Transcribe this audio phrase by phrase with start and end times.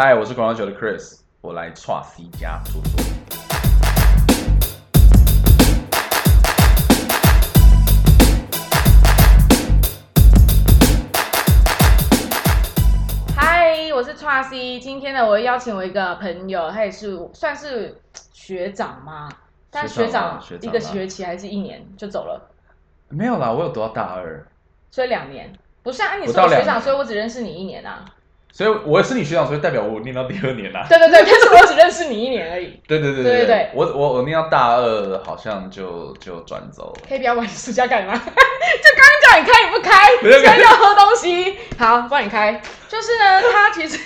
[0.00, 3.04] 嗨，我是广告九的 Chris，我来 Tra C 家坐坐。
[13.34, 14.78] 嗨，我是 t r C。
[14.78, 18.00] 今天呢，我邀请我一个朋友，他也是算是
[18.32, 19.28] 学长吗？
[19.68, 22.48] 但学学长一个啊学期还是一年就走了，
[23.08, 24.46] 没有啦，我有读到大二，
[24.92, 25.52] 所以两年。
[25.82, 28.04] 不是啊，你不到两是我学长，所以我只认识你一年啊。
[28.58, 30.84] 所以我是你学长，所以代表我念到第二年啦。
[30.88, 32.70] 对对对，但是我只认识你一年而已。
[32.88, 37.02] 对对对对对对我我我念到大二，好像就就转走了。
[37.08, 38.14] 可以不要玩暑假干嘛？
[38.18, 41.56] 就刚刚叫你开你不开，现在要喝东西。
[41.78, 42.60] 好，帮你开。
[42.88, 43.96] 就是呢，他其实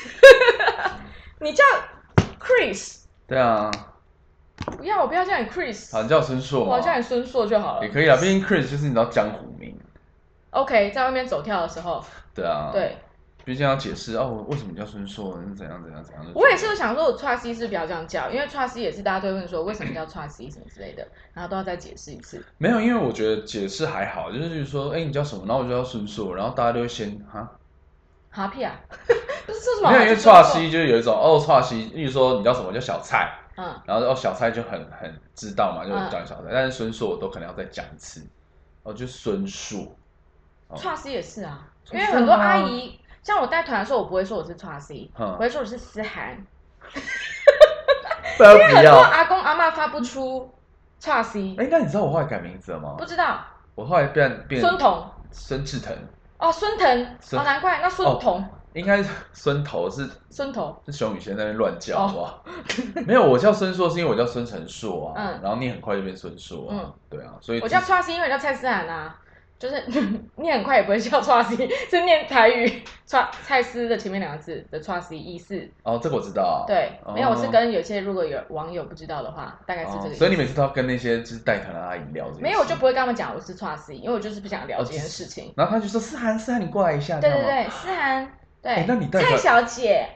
[1.40, 1.64] 你叫
[2.38, 2.96] Chris，
[3.26, 3.70] 对啊，
[4.76, 7.90] 不要，我不要叫你 Chris，好，你叫我孙硕嘛我，叫你孙硕就好了也。
[7.90, 9.74] 可以啊，毕竟 Chris 就是你知道江湖名。
[10.50, 12.98] OK，在外面走跳的时候，对啊，，对
[13.44, 16.24] 毕竟要解释哦，为什么你叫孙硕，是怎样怎样怎样。
[16.34, 22.44] 我也是想说，我 t r C 是不要这样叫，因为 t r C 也是大家都会问说为什么叫 t r C 什么之类的，然后都要再解释一次。
[22.58, 25.44] 没有，因为我觉得解释还好，就是说，哎，你叫什么？
[25.46, 27.50] 然后我就叫孙硕，然后大家都会先哈，
[28.30, 28.74] 哈屁啊，
[29.46, 29.90] 不是这什么？
[29.90, 38.24] 没有，因为这是什么串西就是有一种哦，串西，例如说你叫什么叫小蔡，嗯，然后哦小蔡就很很知道嘛，就嗯叫你小菜，但是孙硕我都可能要再讲一次，
[38.84, 39.96] 哦，就孙硕，
[40.68, 46.36] 哦 t r C 也是啊，因为很多阿姨，像我带团的时候，我不会说我是 t r C，嗯我会说我是思涵，
[48.38, 48.90] 因为很多。
[48.90, 50.50] 阿公阿妈发不出
[51.00, 53.04] t r C，哎，那你知道我后来改名字了吗不？
[53.06, 53.40] 知道
[53.74, 55.96] 我后来变变孙彤孙志腾，
[56.38, 62.44] 哦，孙腾孙哦，难怪那孙彤 应该是孙头是孙头是熊宇轩在那边乱叫，哦好不好？
[63.06, 69.16] 没有，我叫孙硕是因为我叫孙成硕啊，嗯然后你很快就变孙硕啊，嗯对啊，所以我叫 t r C，因为我叫蔡思涵啊。
[69.62, 69.80] 就是
[70.34, 75.54] 念很快也不会叫 t r C，是念台语 t 蔡司的前面两个字的 t r C 意思。
[75.84, 80.16] 哦，这个我知道啊，对，哦没有，我是跟有些如果有网友不知道的话，大概是这个意思。
[80.16, 85.54] 哦所以你每次都要跟那些就是带团的阿姨聊这个，没有，我就不会跟他们讲我是 t r C，因为我就是不想聊哦这件事情。
[85.56, 90.08] 然后他就说思涵，思涵你过来一下，对对对，思涵，对，哎那你带团蔡小姐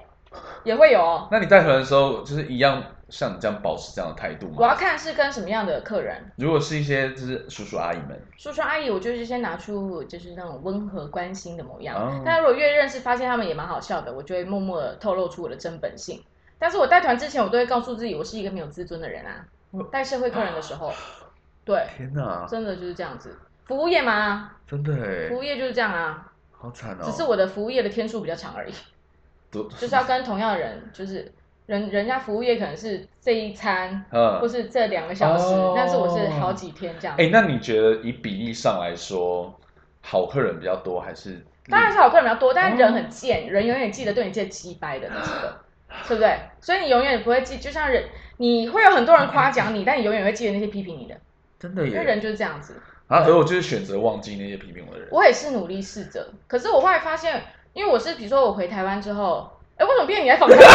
[0.65, 1.29] 也会有哦。
[1.31, 4.55] 那你带团的时候就是一样像你这样保持这样的态度吗？
[4.59, 11.97] 我要看是跟什么样的客人，如果是一些就是叔叔阿姨们，叔叔阿姨，我就是先拿出就是那种温和关心的模样。
[11.97, 12.23] 哦。
[12.25, 16.23] 但如果越认识，发现他们也蛮好笑的，我就会默默的透露出我的真本性。
[16.59, 19.47] 但是我带团之前，我都会告诉自己，我是一个没有自尊的人啊。
[19.71, 19.83] 我。
[19.85, 20.93] 带社会客人的时候，
[21.65, 23.39] 对，天哪，真的就是这样子。
[23.67, 28.73] 服务业嘛，真的哎服，务业就是这样啊，好惨哦，只是我的服务业的天数比较长而已，
[29.53, 31.33] 就是要跟同样的人，就是
[31.67, 37.17] 人人家服务业可能是这一餐，嗯或是这两个小时，哦但是我是好几天这样。
[37.19, 39.53] 哎、那你觉得以比例上来说，
[40.01, 41.45] 好客人比较多还是？
[41.69, 45.59] 当然是好客人比较多，但是人哦很贱，人永远记得对你最鸡掰的那几个，
[46.07, 46.39] 对不对？
[46.61, 48.05] 所以你永远不会记，就像人，
[48.37, 51.17] 你会有很多人夸奖你， 但你永远会记得那些批评你的，
[51.59, 51.91] 真的耶。
[51.91, 52.81] 因为人就是这样子。
[53.09, 55.09] 啊，可是我就是选择忘记那些批评我的人。
[55.11, 60.59] 我也是努力试着，可是我后来发现，因为我是比如说我回台湾之后，哎，为什么变你来访谈？
[60.59, 60.65] 哎，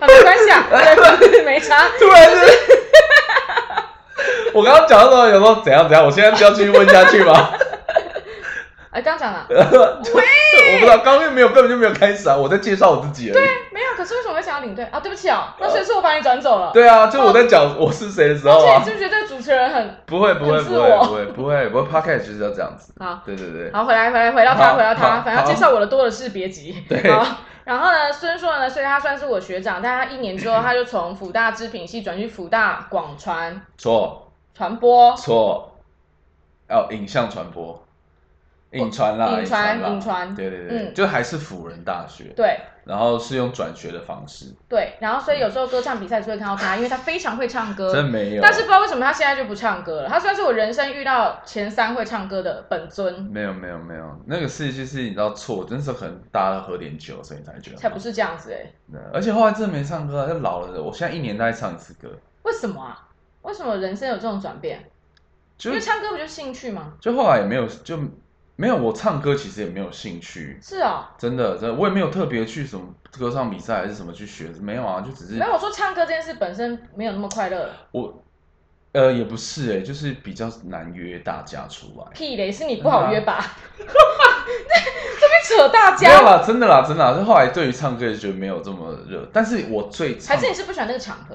[0.00, 0.64] 啊，没关系啊，
[1.44, 1.88] 没差。
[1.98, 2.36] 突然是，
[4.54, 7.50] 我刚刚讲的时候有时候怎样怎样，我现在就要继续问下去吗？
[8.90, 13.34] 哎， 刚讲了，我不知道，刚刚没有根本就没有开始啊，我在介绍我自己而已。
[13.34, 13.52] 没有，可
[14.06, 15.00] 是为什么会想要领队啊？
[15.00, 16.70] 对不起哦，那所以是我把你转走了。
[16.72, 22.92] 对啊，就我在讲我是谁的时候啊而且你知，不觉得这个主持人很不会不会自不会我不会不会，不会 podcast 就是要这样子。
[22.98, 23.20] 好？
[23.26, 26.84] 对对对，好，回来回来回到他，回到他，反正介绍我的多的是，别急。
[26.88, 27.24] 对好，
[27.64, 35.72] 然后呢，孙硕呢，所以他算是我学长，但他一年之后，他就从辅大制品系转去辅大广传错传播，错，
[36.68, 37.84] 哦，影像传播，
[38.72, 47.92] 影传啦，影传啦影传对对对，嗯就还是辅仁大学，对然后是用转学的方式，对，然后所以有时候歌唱比赛就会看到他，因为他非常会唱歌。
[47.92, 50.08] 真没有，但是不知道为什么他现在就不唱歌了。
[50.08, 62.08] 他算是我人生遇到前三会唱歌的本尊，没有没有没有，那个事就是你知道错，那时候可能大家都喝点酒，所以你才觉得才不是这样子哎、对而且后来真的没唱歌啊，就老了，我现在一年大概唱一次歌，
[62.44, 63.08] 为什么啊？
[63.42, 64.88] 为什么人生有这种转变？
[65.64, 66.92] 因为唱歌不就是兴趣吗？
[67.00, 67.98] 就后来也没有就
[68.56, 72.86] 没有我唱歌其实也没有兴趣，是啊、真的真的我也没有特别去什么
[73.18, 77.70] 歌唱比赛还是什么去学，没有啊，就只是没有我说唱歌这件事本身没有那么快乐。
[77.92, 78.22] 我
[78.92, 82.06] 呃也不是哎、就是比较难约大家出来。
[82.14, 83.44] 屁嘞，是你不好约吧？
[83.76, 87.18] 这边扯大家，没有啦，真的啦，真的啦。
[87.18, 91.34] 就后来对于唱歌就觉得没有这么热，但是我最唱还是你是不喜欢那个场合？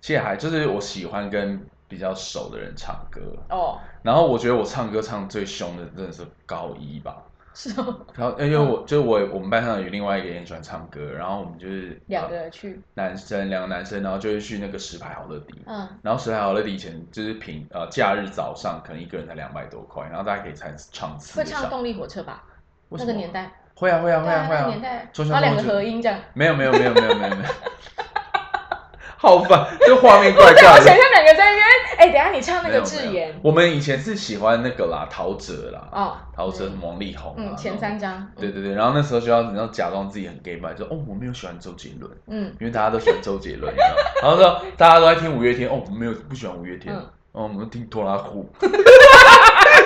[0.00, 7.16] 其实还就是我喜欢跟比较熟的人唱歌，哦，然后我觉得我唱歌唱最凶的真的是高一吧，
[7.54, 22.44] 是哦，然后因为我就是我我们班上有另外一个也很喜欢唱歌，然后我们就是两个去，男生两个男生，然后就会去那个石牌好乐迪，嗯，然后石牌好乐迪以前就是平呃假日早上可能一个人才两百多块，然后大家可以唱唱四个小会唱动力火车吧？
[22.88, 26.18] 为什么那个年代，会啊会啊会对啊会那个年啊，代，周然后两个合音这样。
[26.34, 27.50] 没有没有没有没有没有没有，
[29.20, 30.68] 好烦，这画面怪怪的。
[30.72, 30.86] 我想。
[30.86, 31.66] 象两个在那边，
[31.98, 43.70] 哎，等一下你唱那个智妍，我们以前是喜欢那个啦，陶喆啦，哦，陶喆、嗯王力宏啊，嗯，前三张，对对对，然后那时候就要你要假装自己很 gay 吧，就哦我没有喜欢周杰伦，嗯，因为大家都喜欢周杰伦，
[44.22, 48.44] 然后说大家都在听五月天，哦我没有不喜欢五月天，嗯哦我们听拖拉库，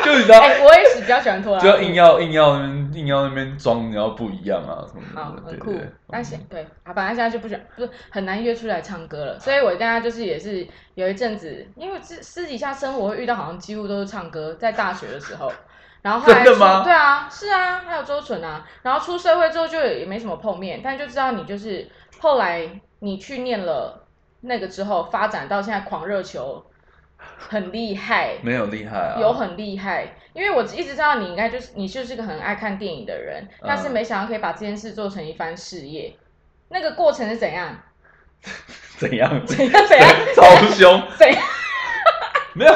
[0.05, 5.93] 就你知道，哎，我也是比较喜欢拖拉就要，硬要硬要那边硬要那边装，然后不一样啊什么好的，，对很酷对对。。
[6.11, 9.39] 但是对啊，反正现在就不喜欢，不是很难约出来唱歌了。
[9.39, 15.53] 所以我大家就是也是有一阵子，因为私私底下生活会遇到，好像几乎都是唱歌，在大学的时候。
[16.01, 18.67] 然后后来出真的吗对啊，是啊，还有周纯啊。
[18.83, 21.89] 然后出社会之后就也没什么碰面，但就知道你就是
[22.21, 22.69] 后来
[22.99, 24.07] 你去念了
[24.43, 26.63] 那个之后，发展到现在狂热球
[27.37, 36.17] 很厉害，没有厉害啊，有很厉害，因为我一直知道你应该就是你就是个很爱看电影的人，嗯但是没想到可以把这件事做成一番事业。
[36.69, 37.79] 那个过程是怎样？
[38.99, 39.87] 怎样怎样？
[39.89, 40.09] 怎样？
[40.35, 41.43] 超凶， 怎样？
[42.55, 42.73] 没有，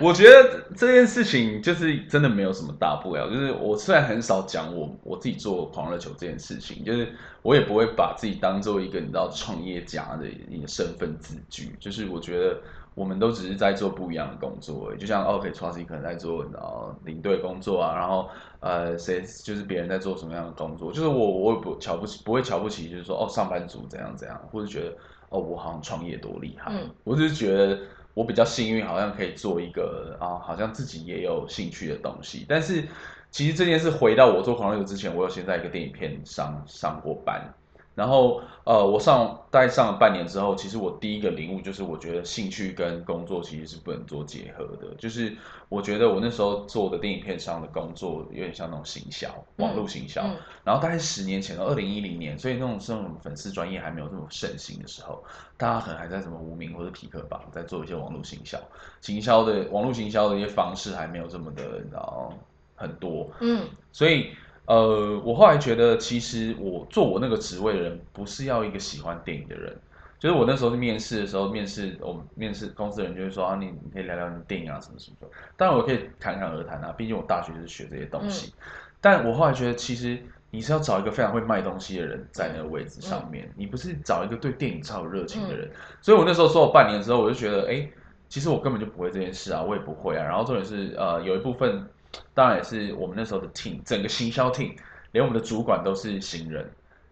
[0.00, 3.28] 我觉得这件事情就是真的没有什么大不了。
[3.30, 7.08] 就是我虽然很少讲我我自己做狂热球这件事情，就是
[7.42, 11.74] 我也不会把自己当做一个你知道创业家的一个身份自居。
[11.78, 12.60] 就是我觉得
[12.98, 18.28] 我们都只是在做不一样的工作而已，就像 OK 创新可能在做呃领队工作啊，然后
[18.58, 24.96] 呃谁就是别人在做什么样的工作，就是我我也不瞧不起，不会瞧不起，就是说哦上班族怎样怎样，或者觉得
[25.28, 27.78] 哦我好像创业多厉害，嗯我只是觉得
[28.14, 32.44] 我比较幸运，好像可以做一个啊，好像自己也有兴趣的东西。
[32.48, 32.84] 但是
[33.30, 37.54] 其实这件事回到我做狂热球之前，我有先在一个电影片上上过班。
[37.98, 44.94] 然后呃，我上大概上了半年之后，其实我第一个领悟就是，我觉得兴趣跟工作其实是不能做结合的。
[44.96, 45.36] 就是
[45.68, 50.22] 我觉得我那时候做的电影片上的工作有点像那种行销，网络行销。
[50.22, 55.24] 嗯然后大概十年前，二零一零年，所以那种这种粉丝专业还没有这么盛行的时候，
[55.56, 58.60] 大家可能还在什么无名或者匹克榜在做一些网络行销，
[59.00, 62.30] 行销的网络行销的一些方式还没有这么的，你知道
[62.76, 64.30] 很多，嗯所以
[64.68, 69.74] 呃，我后来觉得，其实我做我那个职位的人，不是要一个喜欢电影的人。
[70.18, 75.28] 就是我那时候面试的时候，面试我们面试公司的人就会说啊，你你可以聊聊你电影啊什么什么的。
[75.56, 78.52] 当然我可以侃侃而谈啊，毕竟我大学就是学这些东西。
[79.00, 80.18] 但我后来觉得，其实
[80.50, 85.70] 你是要找一个非常会卖东西的人在那个位置上面，你不是找一个对电影超有热情的人。
[86.02, 87.88] 所以我那时候做了半年之后，我就觉得，哎，
[88.28, 90.24] 其实我根本就不会这件事啊，我也不会啊。
[90.24, 91.88] 然后重点是，呃，有一部分
[92.34, 94.74] 当然也是我们那时候的 team，整个行销 team，
[95.12, 96.68] 连我们的主管都是行人，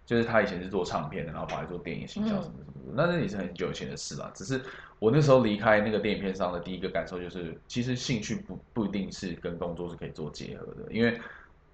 [0.06, 4.30] 就是他以前是做唱片的，然后跑来做电影行销什么什么的，那那也是很久以前的事了。
[4.34, 4.60] 只是
[4.98, 11.20] 我那时候离开那个电影片商的第一个感受就是，其实兴趣不不一定是跟工作是可以做结合的，因为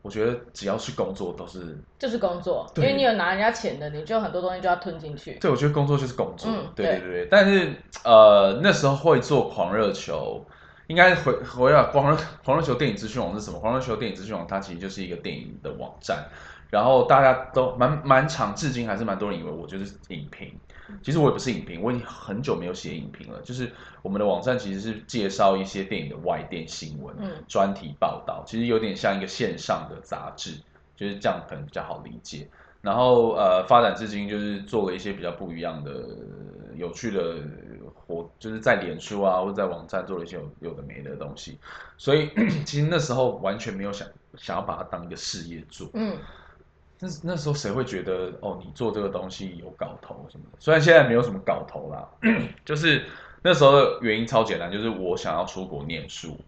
[0.00, 5.34] 我觉得只要是工作都是，就是工作，因对为你有拿人家钱的，你就很多东西就要吞进去。
[5.34, 7.28] 对我觉得工作就是工作，对对对。
[7.30, 7.72] 但是
[8.04, 10.44] 呃那时候会做狂热球。
[10.88, 13.58] 应该回回到黄热狂热球电影资讯网是什么？
[13.60, 16.26] 黄热球电影资讯网它其实就是一个电影的网站，
[16.70, 20.52] 然后大家都蛮蛮长，至今还是蛮多人以为我就是影评。
[21.02, 23.40] 其实我也不是影评，我已经很久没有写影评了。
[23.42, 23.70] 就是
[24.02, 30.60] 我们的网站其实是介绍一些电影的外电新闻、嗯专题报道，其实有点像一个线上的杂志，
[30.94, 32.46] 就是这样可能比较好理解。
[32.82, 36.04] 然后呃，发展至今就是做了一些比较不一样的、
[36.74, 37.36] 有趣的
[38.06, 41.58] 活，就是在脸书啊或者在网站做了一些有有的没的东西。
[41.96, 42.30] 所以
[42.64, 44.06] 其实那时候完全没有想
[44.36, 45.88] 想要把它当一个事业做。
[45.94, 46.16] 嗯
[47.04, 50.58] 那那时候谁会觉得哦，你做这个东西有搞头什么的？
[50.60, 52.08] 虽然现在没有什么搞头啦，
[52.64, 53.04] 就是
[53.42, 56.38] 那时候的原因超简单，就是我想要出国念书，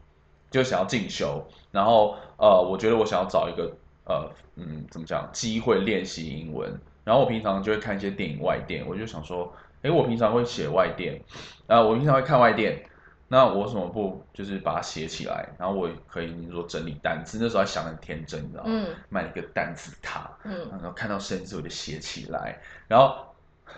[0.52, 9.52] 就想要进修，然后呃，我觉得我想要找一个呃嗯怎么讲机会练习英文，然后我平常就会看一些电影外电，我就想说，
[9.84, 11.22] 诶，我平常会写外电，
[11.66, 12.82] 啊、我平常会看外电，
[13.28, 18.70] 那我为什么不就是把它写起来，然后我可以你说整理单词，那时候还想得很天真，你知道吗？
[18.72, 23.26] 嗯买了一个单词卡，嗯然后看到生字我就写起来，然后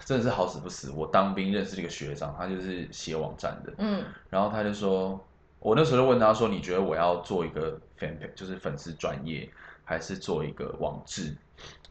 [0.04, 5.20] 真的是好死不死，我当兵认识一个学长，他就是写网站的，嗯然后他就说，
[5.58, 9.50] 我那时候就问他说，你觉得我要做一个 fan page，就是粉丝专业，
[9.84, 11.36] 还是做一个网志？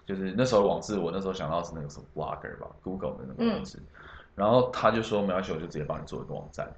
[0.05, 3.79] 就是那时候网志，我那时候想到是那个什么 blogger 吧，Google 的那个网志，
[4.35, 6.69] 然后他就说没关系，我就直接帮你做一个网站，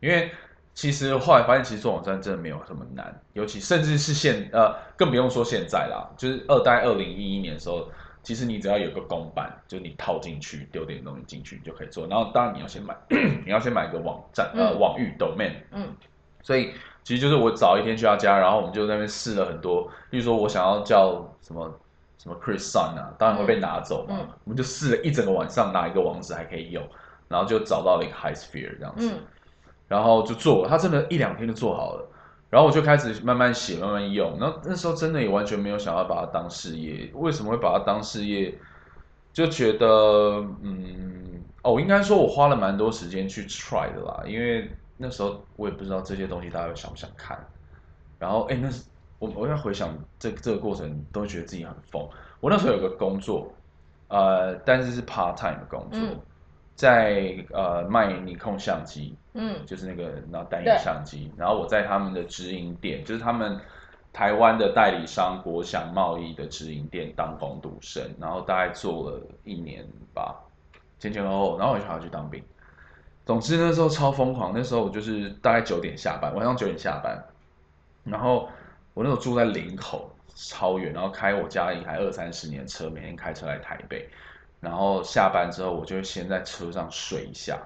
[0.00, 0.30] 因为
[0.74, 7.88] 其实后来发现，其实做网站真的没有这么难，尤其甚至是现呃，更不用说现在啦，就是二代二零一一年的时候，
[8.22, 12.06] 其实你只要有个公版，就你套进去，丢点东西进去，你就可以做。
[12.06, 12.96] 然后当然你要先买，
[13.44, 15.94] 你要先买个网站，呃，嗯网域 domain，嗯。
[16.40, 16.72] 所以
[17.02, 21.68] 其实就是我早一天去他家，然后我们就在那边试了很多，例如说我想要叫什么
[22.18, 26.86] 什么 Chris Sun 啊，当然会被拿走嘛，我们就试了一整个晚上，哪一个网址还可以用，
[27.28, 29.20] 然后就找到了一个 High Sphere 这样子，嗯
[29.88, 32.06] 然后就做，他真的一两天就做好了。
[32.50, 34.38] 然后我就开始慢慢写，慢慢用。
[34.38, 37.10] 然后那时候真的也完全没有想要把它当事业。
[37.14, 38.58] 为什么会把它当事业？
[39.32, 47.38] 就觉得，嗯，哦，应该说我花了蛮多时间去 try 的啦，因为那时候我也不知道这些东西大家想不想看。
[48.18, 48.84] 然后，哎，那是
[49.18, 52.08] 我我要回想这这个过程，都觉得自己很疯。
[52.40, 53.52] 我那时候有个工作，
[54.08, 56.20] 呃，但是是 part time 的工作，嗯
[56.74, 63.60] 在呃卖尼控相机，嗯就是那个然后单对眼相机，然后我在他们的直营店，就是他们
[64.12, 69.84] 台湾的代理商国祥贸易的直营店当工读生，然后大概做了一年
[70.14, 70.36] 吧，
[71.00, 72.40] 前前后后，然后我就还要去当兵。
[73.26, 77.20] 总之那时候超疯狂，那时候我就是大概九点下班，晚上九点下班，
[78.04, 78.48] 然后
[78.98, 84.08] 我那时候住在林口，超远，然后开我家里还二三十年的车，每天开车来台北，
[84.58, 87.60] 然后下班之后我就先在车上睡一下，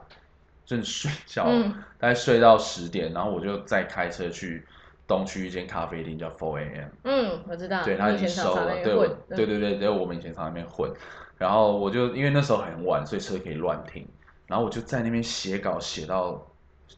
[0.66, 1.72] 真的睡觉，嗯。
[1.98, 4.66] 大概睡到十点，然后我就再开车去
[5.06, 6.88] 东区一间咖啡厅叫 Four A.M。
[7.04, 8.94] 嗯，我知道，对他已经收了，对
[9.30, 10.92] 对对对对，我们以前常在那边混，
[11.38, 14.06] 然后我就因为那时候很晚，所以车可以乱停，
[14.46, 16.46] 然后我就在那边写稿写到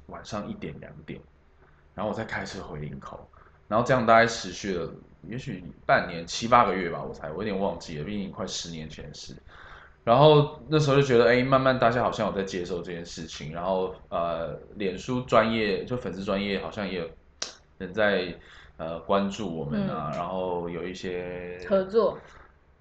[0.07, 1.21] 晚上一点两点，
[1.95, 3.29] 然后我再开车回林口，
[3.69, 4.91] 然后这样大概持续了
[5.29, 9.35] 也许半年七八个月吧，我才我有点忘记了，毕竟快十年前的事。
[10.05, 17.09] 然后那时候就觉得，哎，慢慢大家好像有在接受这件事情，然后呃，脸书专业就粉丝专业好像也有
[17.79, 18.35] 人在
[18.77, 22.19] 呃关注我们啊，然后有一些合作，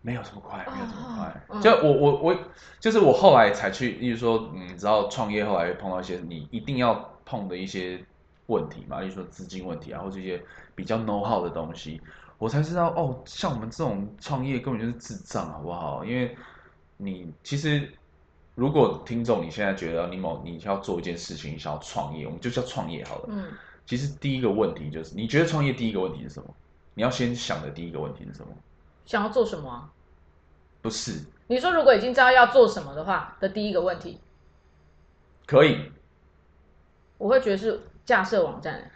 [0.01, 1.45] 没有这么快，没有这么快。
[1.47, 2.37] 嗯就我我我，
[2.81, 8.03] 就是我后来才去，例如说，嗯，你知道创业后来碰到一些你一定要碰的一些
[8.47, 10.43] 问题嘛，例如说资金问题啊，或这些
[10.75, 12.01] 比较 know how 的东西，
[12.37, 16.03] 我才知道哦，像我们这种创业根本就是智障，好不好？
[16.05, 16.35] 因为
[16.97, 17.89] 你其实。
[18.55, 23.25] 如果听众你现在觉得你某你要做一件事情，你想要创业，我们就叫创业好了。
[23.29, 23.51] 嗯
[23.83, 26.53] 其实第一个问题就是，你觉得创业第一个问题是什么？
[26.93, 28.53] 你要先想的第一个问题是什么？
[29.07, 29.89] 想要做什么啊？
[30.83, 34.19] 不是，你说如果已经知道要做什么的话的第一个问题，
[35.47, 35.91] 可以，
[37.17, 38.89] 我会觉得是架设网站。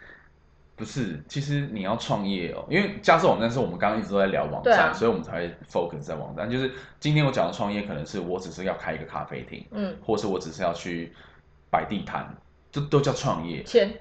[0.76, 6.48] 不是，其实你要创业哦，因为架设网站是我们刚刚一直都在聊网站，啊所以我们才会 focus 在网站。
[6.48, 11.12] 就是今天我讲的创业，可能是我只是要开一个咖啡厅，嗯，或是我只是要去
[11.68, 12.32] 摆地摊，
[12.70, 13.60] 这都叫创业。
[13.64, 13.92] 钱，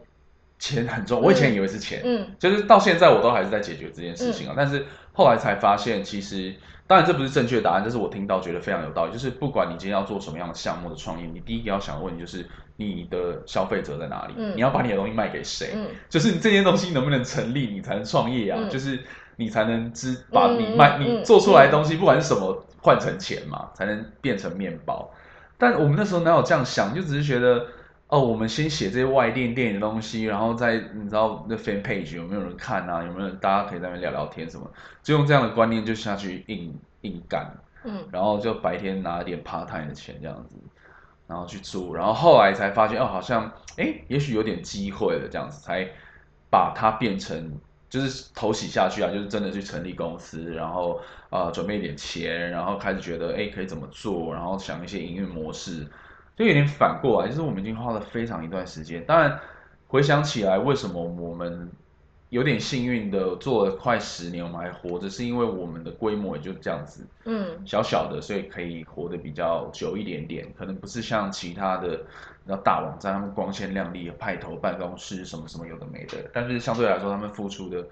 [0.59, 4.53] 钱很重要，我以前以为是钱，嗯就是到现在我都还是在解决这件事情啊。
[4.55, 6.53] 但是后来才发现，其实
[6.87, 9.11] 当然这不是正确答案，这是我听到觉得非常有道理。
[9.11, 18.99] 就是不管你今天要做什么样的项目的创业，你第一个要想的问题就是你的消费者在哪里，嗯你要把你的东西卖给谁，嗯就是你这件东西能不能成立，你才能创业啊，嗯就是
[19.35, 25.11] 你才能知把嗯你卖、你做出来的东西，不管是什么换成钱嘛，才能变成面包。
[25.57, 27.65] 但我们那时候哪有这样想，就只是觉得。
[28.07, 33.03] 哦，我们先写这些外电电影的东西，然后再你知道那 fan page 有没有人看啊？
[33.03, 34.65] 有没有人大家可以在那边聊聊天什么？
[35.03, 37.51] 就用这样的观念就下去硬硬干，
[37.83, 40.55] 嗯然后就白天拿一点 part time 的钱这样子，
[41.27, 45.85] 然后去租，然后后来才发现哦，好像哎，也许有点机会了，这样子才
[46.49, 47.59] 把它变成
[47.89, 55.85] 就是投洗下去啊，就是真的去成立公司，然后呃准备一点钱，然后开始觉得哎可以怎么做，然后想一些营运模式，
[56.37, 59.03] 就有点反过来，就是我们已经花了非常一段时间。
[59.05, 59.39] 当然
[59.87, 61.69] 回想起来，为什么我们
[62.29, 70.45] 有点幸运的做了快十年，我们还活着，是因为我们的规模也就这样子，嗯小小的，所以可以活得比较久一点点。
[70.57, 72.01] 可能不是像其他的
[72.47, 77.85] 那大网站，他们光鲜亮丽、派头办公室什么什么有的没的，但是相对来说，他们付出的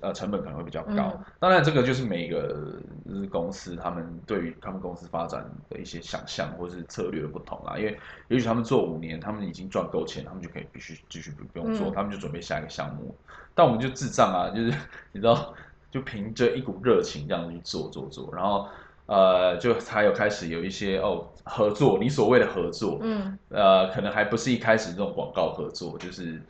[0.00, 1.12] 呃成本可能会比较高。
[1.14, 2.76] 嗯当然，这个就是每个
[3.08, 7.78] 就是公司他们对于他们公司发展的一些想象或是策略的不同啦。
[7.78, 7.98] 因为
[8.28, 13.14] 也许他们做五年，他们已经赚够钱，他们就可以必须继续不不用做，嗯他们就准备下一个项目。
[13.54, 14.72] 但我们就智障啊，就是
[15.12, 15.54] 你知道，
[15.90, 18.68] 就凭着一股热情这样去做做做，然后
[19.10, 26.40] 呃，就才有开始有一些哦合作，你所谓的合作，嗯呃，可能还不是一开始这种广告合作，就是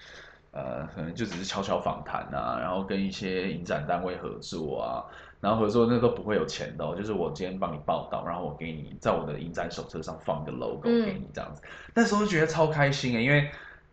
[0.53, 5.01] 呃，可能就只是悄悄访谈啊，然后跟一些影展单位合作啊，
[5.41, 11.63] 然后合作那都不会有钱的、哦，就是我今天帮你报道，然后我给你在我的影展手册上放一个 logo 嗯给你这样子，
[11.95, 13.49] 那时候就觉得超开心诶，因为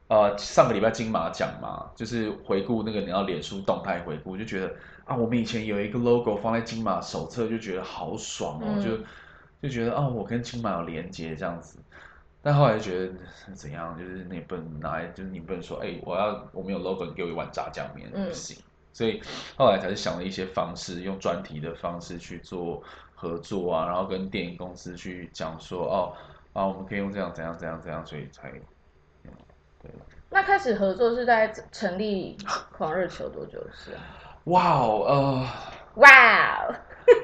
[0.10, 4.74] 呃上个礼拜金马奖嘛，就是回顾那个你要脸书动态回顾，就觉得
[5.08, 8.98] 啊，我们以前有一个 logo 放在金马手册，就觉得好爽哦，嗯就
[9.62, 11.80] 就觉得啊，我跟金马有连接这样子。
[12.44, 13.14] 但后来就觉得
[13.54, 18.58] 怎样，就是你不能拿来，就是你不能说，哎、我要我们有 logo，你给我一碗炸酱面，嗯不行。
[18.94, 19.22] 所以
[19.58, 22.82] 后来才是想了一些方式，用专题的方式去做
[23.16, 26.14] 合作啊，然后跟电影公司去讲说，哦，
[26.54, 28.50] 啊，我们可以用这样怎样怎样怎样，所以才，
[29.24, 29.32] 嗯
[29.82, 29.92] 对，
[30.30, 32.38] 那开始合作是在成立
[32.72, 34.02] 狂热球多久的事啊？
[34.48, 35.48] 哇哦，呃，
[35.96, 36.10] 哇
[36.68, 36.76] 哦！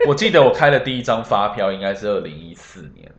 [0.07, 3.09] 我记得我开的第一张发票应该是二零一四年，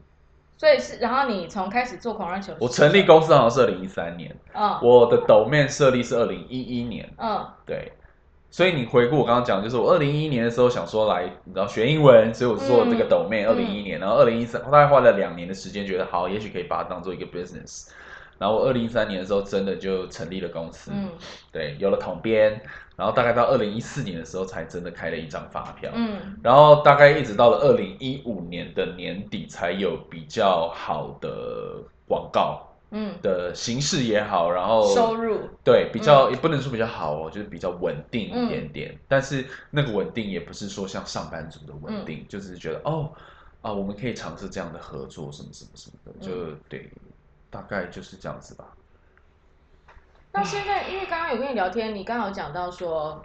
[0.58, 4.78] 所以是，然后你从开始做狂热球我成立公司好像是二零一三年，嗯。
[4.82, 7.46] 我的 domain 设立是二零一一年，嗯。
[7.64, 7.92] 对，
[8.50, 13.08] 所以你回顾我刚刚讲，就是我二零一一年的时候想说来，你知道学英文，所以我做这个嗯。
[13.08, 17.88] domain 二零一一年，然后二零一三大概花了两年的时间，觉得好，也许可以把它当做一个 business。
[18.38, 21.10] 然后我二零一三年的时候真的就成立了公司，嗯。
[21.52, 22.60] 对，有了统编，
[22.96, 26.36] 然后大概到二零一四年的时候才真的开了一张发票，嗯。
[26.42, 32.60] 然后大概一直到了二零一五年的年底才有比较好的广告
[32.96, 35.48] 嗯，的形式也好，然后收入。
[35.64, 38.98] 对，比较、也不能说比较好哦，就是比较稳定嗯一点点。
[39.08, 42.04] 但是那个稳定也不是说像上班族的稳嗯。
[42.04, 43.10] 定，就是觉得哦
[43.62, 46.90] 啊，我们可以尝试这样的合作，什么什么什么的，就、嗯对，
[47.54, 48.64] 大概就是这样子吧。
[50.32, 53.22] 那现在，因为刚刚有跟你聊天，你刚好讲到说，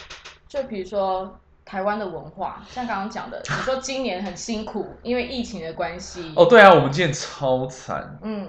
[0.48, 6.32] 就比如说台湾的文化，像刚刚讲的，你说今年很辛苦，因为疫情的关系。
[6.36, 8.48] 哦，对啊，我们今年超惨，嗯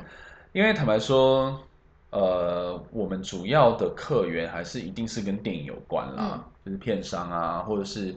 [0.53, 1.59] 因为坦白说，
[2.11, 8.15] 呃，我们主要的客源还是一定是跟电影有关啦，嗯就是片商啊，或者是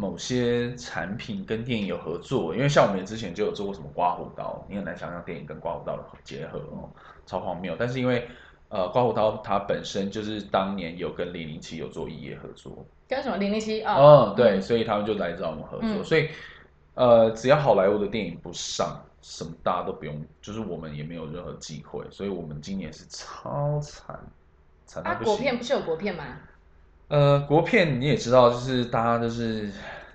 [0.00, 2.54] 某些产品跟电影有合作。
[2.56, 6.88] 因为像我们之前就有做过什么刮胡刀，你很难想象电影跟刮胡刀的结合哦，
[7.26, 7.76] 超荒谬。
[7.78, 8.26] 但是因为
[8.70, 13.94] 呃，刮胡刀它本身就是当年有跟零零七有做异业合作，跟什么零零七啊？
[13.94, 16.28] 哦，对，嗯所以他们就来找我们合作，嗯所以
[16.94, 24.18] 呃，只要好莱坞的电影不上，什么大家都不用，就是我们也没有任何机会，所以我们今年是超惨，
[24.86, 25.24] 惨不行。
[25.24, 26.24] 国片不是有国片吗？
[27.08, 29.68] 呃，国片你也知道，就是大家就是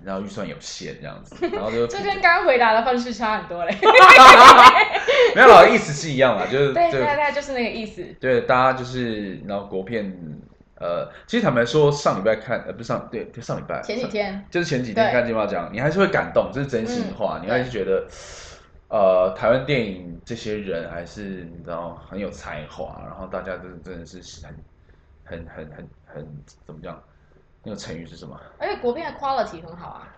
[0.04, 3.76] 然后预算有限这样子， 然后就这跟刚刚回答的方式差很多嘞。
[5.34, 8.02] 没有啦，意思是一样啦，就是对就对对，就是那个意思。
[8.20, 10.10] 对，大家就是然后国片，
[10.78, 18.06] 呃，其实坦白说，上礼拜看，呃，不是上对，就上礼拜前几天，就是前几天看金马奖，你还是会感动，这是真心话，嗯你还是觉得，
[18.88, 24.54] 呃，台湾电影这些人还是你知道很有才华，然后大家真的真的是很
[25.24, 26.26] 很很很很
[26.64, 27.02] 怎么讲？
[27.66, 28.40] 那个成语是什么？
[28.58, 30.08] 而且国片的 quality 很好啊，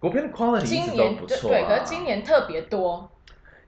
[0.00, 1.68] 国片的 quality 一今直都年不错啊。
[1.68, 3.10] 可是今年特别多。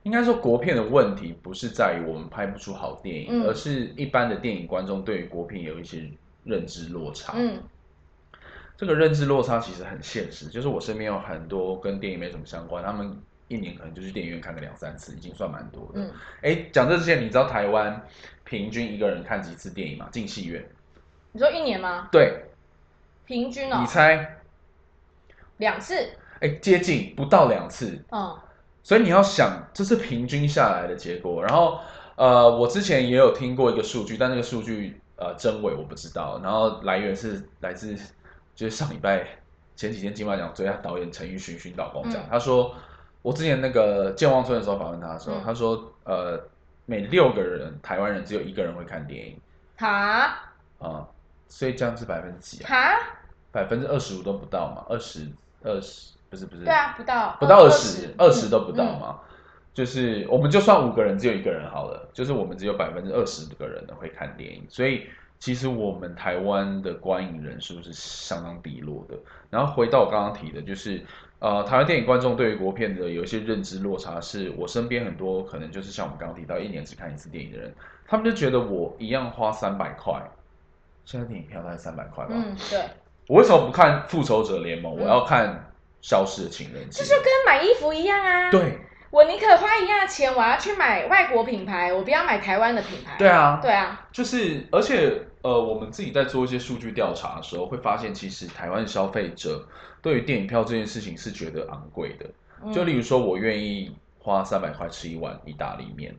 [0.01, 6.09] 应该说国片的问题不是在于我们拍不出好电影，嗯而是一般的电影观众对于国片有一些
[6.43, 7.33] 认知落差。
[7.35, 7.61] 嗯
[8.75, 13.15] 这个认知落差其实很现实，就是我身边有很多跟电影没什么相关，他们
[13.49, 15.99] 一年可能就去电影院看个两三次，已经算蛮多的。
[16.01, 16.11] 嗯，
[16.41, 18.01] 哎、讲这之前，你知道台湾
[18.45, 20.07] 平均一个人看几次电影吗？
[20.11, 20.65] 进戏院？
[21.33, 22.07] 你说一年吗？
[22.09, 22.41] 对，
[23.29, 24.37] 平均哦你，猜？
[25.57, 25.93] 两次。
[26.41, 28.35] 哎、接近不到两次，嗯
[28.81, 31.43] 所以你要想，这是平均下来的结果。
[31.43, 31.79] 然后，
[32.15, 36.39] 呃，我之前也有听过一个数据，但那个数据呃真伪我不知道。
[36.41, 37.95] 然后来源是来自
[38.55, 39.27] 就是上礼拜
[39.75, 42.73] 前几天金马奖最佳导演陈奕迅迅导跟我讲，嗯他说
[43.21, 46.41] 我之前那个健忘村的时候访问他的时候，嗯他说呃
[46.87, 49.39] 每六个人台湾人只有一个人会看电影
[49.77, 50.39] 哈
[50.79, 51.05] 啊、
[51.47, 52.95] 所以这样是百分之几啊？
[53.59, 54.85] 哈，百分之二十五都不到嘛？
[54.89, 55.27] 二十
[55.63, 56.63] 二十不是不是？
[56.63, 58.99] 对啊，不到不到二十十，，二十都不到嗯。
[58.99, 59.19] 嘛。
[59.73, 65.07] 就是我们就算五个人只有一个人好了，就是我们只有百分之二十个人会看电影，所以
[65.39, 69.17] 其实我们台湾的观影人数是相当低落的。
[69.49, 71.01] 然后回到我刚刚提的，就是
[71.37, 77.73] 呃，台湾电影观众对于国片的有一些认知落差，是我身边很多可能就是像我们刚刚提到一年只看一次电影的人，
[78.05, 80.21] 他们就觉得我一样花三百块，
[81.05, 82.83] 现在电影票大概三百块吧，嗯，对，
[83.29, 84.97] 我为什么不看复仇者联盟？
[84.97, 87.15] 嗯我要看消失的情人节这。
[87.15, 88.79] 就跟买衣服一样啊。，对
[89.11, 93.15] 我宁可花一样的钱，我要去买外国品牌，我不要买台湾的品牌。
[93.19, 99.63] 对啊，对啊，就是而且呃，我们自己在做一些数据调查的时候，会发现其实台湾消费者
[100.01, 102.25] 对于电影票这件事情是觉得昂贵的。
[102.63, 106.13] 嗯就例如说，我愿意花三百块吃一碗意大利面，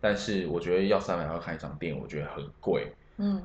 [0.00, 2.92] 但是我觉得要三百块看一场电影，我觉得很贵。
[3.18, 3.42] 嗯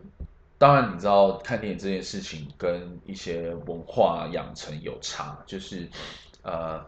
[0.57, 5.87] 当然，你知道看电影这件事情跟一些文化养成有差，就是
[6.41, 6.83] 呃，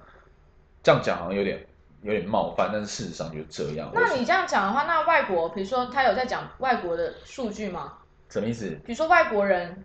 [0.82, 1.66] 这样讲好像有点
[2.02, 3.92] 有点冒犯，但是事实上就是这样。
[3.94, 7.94] 那你这样讲的话，那外国，比如说他有在讲外国的数据吗？
[8.30, 8.70] 什么意思？
[8.86, 9.84] 比如说外国人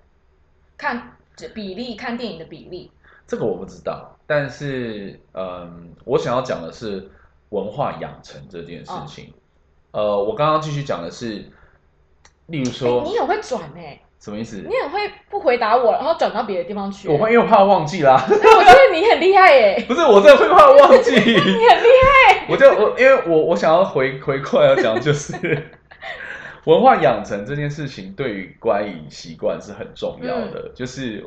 [0.77, 1.17] 看
[1.55, 2.91] 比例看电影的比例，
[3.27, 4.17] 这个我不知道。
[4.27, 7.11] 但是，嗯，我想要讲的是
[7.51, 9.33] 文化养成这件事情。
[9.91, 11.51] 呃，我刚刚继续讲的是，
[12.47, 14.59] 例如说，你很会转哎，什么意思？
[14.59, 17.09] 你很会不回答我，然后转到别的地方去。
[17.09, 18.21] 我会，因为怕忘记啦。
[18.29, 19.85] 我觉得你很厉害耶。
[19.89, 21.11] 不是，我真的会怕忘记。
[21.17, 22.47] 你很厉害。
[22.49, 25.35] 我就我，因为我我想要回回过来要讲，就是
[26.65, 30.71] 文化养成这件事情对于观影习惯是很重要的。
[30.75, 31.25] 就是，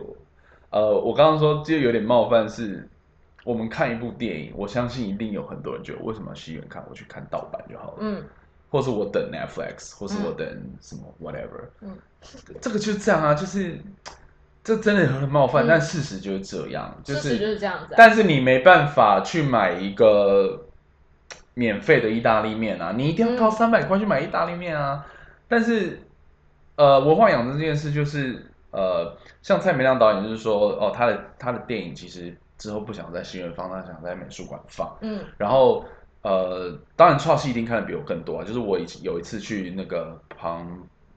[0.69, 2.87] 呃，我刚刚说就有点冒犯，是
[3.43, 7.97] 我们看一部电影，我相信一定有很多人觉得，为什么要戏院看，我去看盗版就好了。
[7.99, 8.23] 嗯。
[8.69, 10.45] 或是我等 Netflix，或是我等
[10.81, 11.97] 什么 whatever，嗯，
[12.59, 13.79] 这个就是这样啊，就是
[14.61, 17.95] 这真的很冒犯，但事实就是这样，就是就是这样子。
[17.95, 20.67] 但是你没办法去买一个
[21.53, 25.05] 免费的意大利面啊，你一定要掏三百块去买意大利面啊。
[25.47, 26.01] 但是，
[26.75, 35.85] 呃，文化养成这件事就是，呃，像蔡明亮导演就是说，哦，他的他的电影其实之后不想在新院放，他想在美术馆放，嗯，然后。
[36.27, 38.43] 呃，当然，创戏一定看的比我更多啊。
[38.43, 40.67] 就是我以有一次去那个庞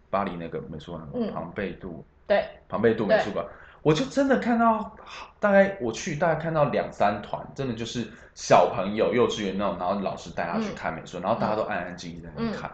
[0.09, 3.45] 巴黎那个美术馆，庞贝杜，对，庞贝杜美术馆，
[3.83, 4.97] 我就真的看到，
[5.41, 12.71] 大概我去大概看到两三团，真的就是小朋友幼稚园那种，然后老师带他去看美术，然后大家都安安静静在那看。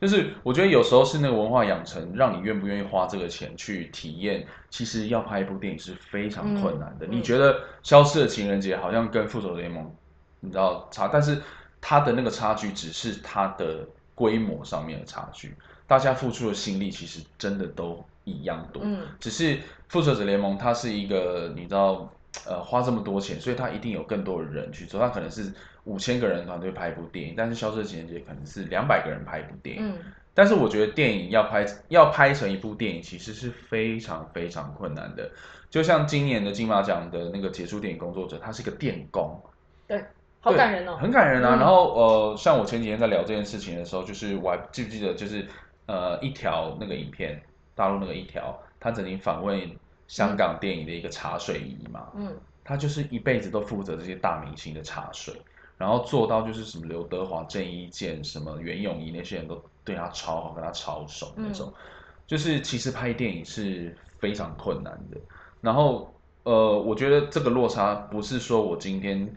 [0.00, 4.44] 就是我觉得有时候是那个文化养成，让你愿不愿意花这个钱去体验。
[4.68, 7.06] 其实要拍一部电影是非常困难的。
[7.06, 9.84] 你觉得《消失的情人节》好像跟《复仇者联盟》？
[10.44, 11.40] 你知道差，但是
[11.80, 15.54] 它的那个差距只是它的规模上面的差距，
[15.86, 18.82] 大家付出的心力其实真的都一样多。
[18.84, 22.12] 嗯，只是复仇者联盟它是一个你知道，
[22.44, 25.00] 呃，花这么多钱，所以它一定有更多的人去做。
[25.00, 25.52] 它可能是
[25.84, 29.92] 五千个人团队拍一部电影，但是消失的情人节可能是两百个人拍一部电影。
[29.92, 29.98] 嗯，
[30.34, 35.30] 但是我觉得电影要拍要拍成一部电影，其实是非常非常困难的。
[35.70, 39.40] 就像今年的金马奖的那个杰出电影工作者，他是一个电工。
[39.86, 40.04] 对。
[40.42, 41.54] 好感人哦，很感人啊。
[41.54, 45.46] 然后呃，像我前几天在聊这件事情的时候，就是我还记不记得，就是
[45.86, 47.40] 呃一条那个影片，
[47.76, 49.70] 大陆那个一条，他曾经访问
[50.08, 55.32] 香港电影的一个茶水姨嘛，嗯，他就是一辈子都负责这些大明星的茶水，
[55.78, 61.72] 然后做到就是什么刘德华、郑伊健、什么袁咏仪那些人都对他超好，跟他超熟那种。
[62.26, 65.16] 就是其实拍电影是非常困难的。
[65.60, 69.32] 然后呃，我觉得这个落差不是说我今天。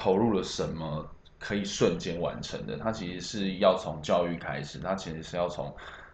[0.00, 1.06] 投入了什么
[1.38, 2.78] 可以瞬间完成的？
[2.78, 5.70] 它其实是要从教育开始，它其实是要从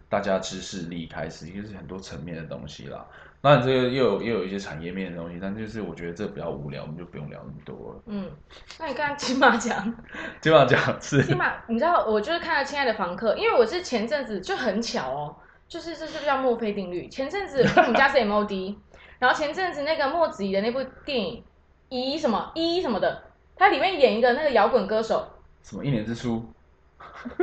[0.09, 3.05] 大家知识力开始，也是很多层面的东西啦。
[3.39, 8.01] 当然，这个又有又有一些产业面的东西，但就是我觉得这比较无聊，我们就不用聊那么多了。
[8.07, 8.29] 嗯，
[8.77, 9.95] 那你看金马奖，
[10.41, 15.35] 金马奖是金马，你知道我就是看了《亲爱的房客》，因为我是前阵子就很巧哦，
[15.69, 17.07] 就是这是叫墨菲定律。
[17.07, 18.75] 前阵子我们家是 MOD，
[19.19, 21.41] 然后前阵子那个墨子怡的那部电影
[21.87, 23.23] 一什么一什么的。
[23.57, 25.25] 他里面演一个那个摇滚歌手，
[25.63, 26.45] 什么一年之初，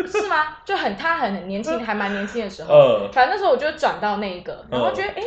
[0.06, 0.58] 是吗？
[0.64, 2.72] 就很他很年轻，还蛮年轻的时候。
[2.72, 5.22] 呃，反正那时候我就转到那一个，然后觉得哎，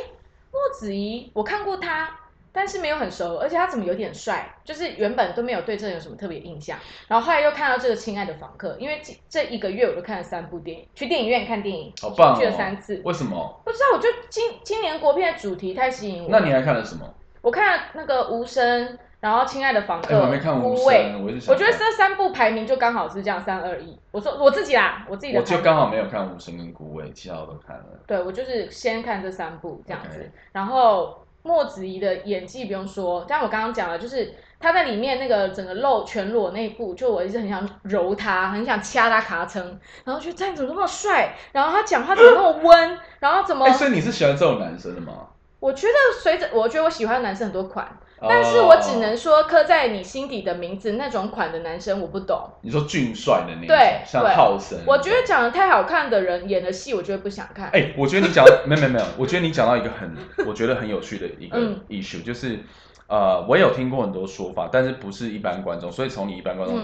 [0.52, 2.10] 莫子仪，我看过他，
[2.54, 4.56] 但是没有很熟，而且他怎么有点帅？
[4.63, 13.02] 就是原本都没有对这人有什么特别印象，然后后来又看到这个《亲爱的访客》，因为这这一个月我都看了三部电影，去电影院看电影，好棒，去了三次。
[13.04, 13.62] 为什么？
[13.65, 16.30] 不知道，我就今今年国片的主题太吸引我。
[16.30, 17.13] 那你还看了什么？
[17.41, 18.88] 我看了那个《无声》。
[19.19, 20.15] 然后，亲爱的房客，
[20.62, 21.12] 孤味，
[21.47, 23.97] 我觉得这三部排名就刚好是这样，三二一。
[24.12, 25.39] 我说我自己啦，我自己的。
[25.39, 27.86] 我就刚好没有看无声跟孤味，其他我都看了。
[28.06, 30.32] 对，我就是先看这三部这样子。
[30.51, 43.67] 然后莫子仪的演技不用说，但我刚刚讲了，就是他在里面那个整个露全裸那一部，就我一直很想揉他，很想掐他卡层，然后觉得他怎么那么帅，然后他讲话怎么那么温，然后怎么？
[43.73, 45.30] 所以你是喜欢这种男生的吗？
[45.60, 47.88] 我觉得随着，我觉得我喜欢的男生很多款。
[48.19, 52.49] 但是我只能说，刻在你心底的名字那种款的男生我不懂。
[52.62, 54.80] 你说俊帅的那种，对，像浩森。
[54.88, 57.69] 我觉得长得太好看的人演的戏，我觉得不想看。
[57.69, 60.15] 哎，我觉得你讲没有没有没有，我觉得你讲到一个很，
[60.47, 62.60] 我觉得很有趣的一个 issue，就是
[63.08, 66.82] 呃，我有听过很多说法，但是不是一般观众，所以从你一般观众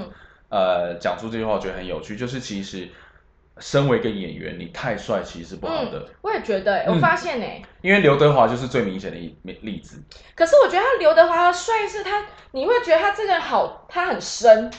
[0.50, 2.90] 呃讲出这句话，我觉得很有趣，就是其实。
[3.60, 6.08] 身为一个演员，你太帅其实是不好的。
[6.22, 10.02] 我也觉得，我发现哎，因为刘德华就是最明显的一例子。
[10.36, 14.72] 可是我觉得他刘德华的帅是他，你会觉得他这个人好，他很深。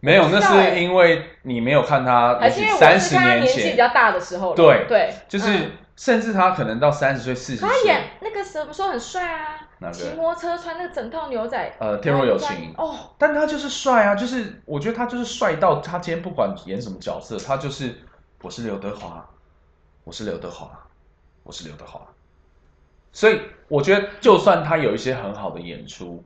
[0.00, 4.54] 没有，那是因为你没有看他，还是因为三十年年纪比较大的时候。
[4.54, 17.96] 对对，就是甚至他可能到三十岁、四十岁，他演那个什么时候很帅啊骑摩托车穿那个整套牛仔，呃，天若有情，哦，但他就是帅啊，就是我觉得他就是帅到他今天不管演什么角色，他就是
[18.42, 19.28] 我是刘德华，
[20.04, 20.70] 我是刘德华，
[21.42, 22.00] 我是刘德华。
[23.12, 26.22] 所以我觉得，就算他有一些很好的演出，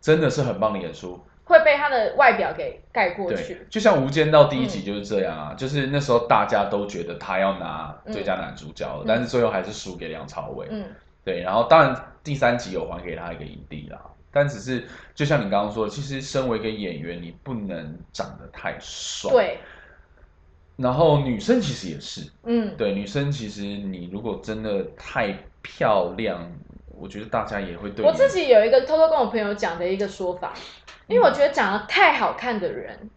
[0.00, 3.66] 真的是很棒的演出，会被他的外表给盖过去，。
[3.68, 10.68] 就像《无间道》第一集就是这样啊，就是那时候大家都觉得他要拿最佳男主角了，嗯但是最后还是输给梁朝伟。
[10.70, 10.84] 嗯，
[11.24, 19.32] 对，然后当然第三集有还给他一个影帝啦，但只是就像你刚刚说的，其实身为一个演员，你不能长得太帅。。
[19.32, 19.58] 对，
[20.76, 26.50] 然后女生其实也是，嗯，对女生其实你如果真的太漂亮，
[27.00, 30.52] 我觉得大家也会对你我自己有一个偷偷跟我朋友讲的一个说法，
[31.06, 33.10] 因为我觉得长得太好看的人，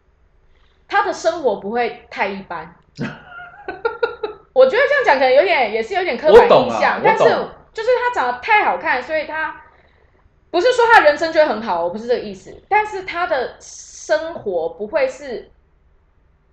[0.88, 2.76] 他的生活不会太一般。
[4.54, 7.24] 我觉得这样讲可能有点，也是有点刻板印象，我但是
[7.74, 9.62] 就是他长得太好看，所以他
[10.52, 15.50] 不是说他人生就会很好，我不是这个意思，但是他的生活不会是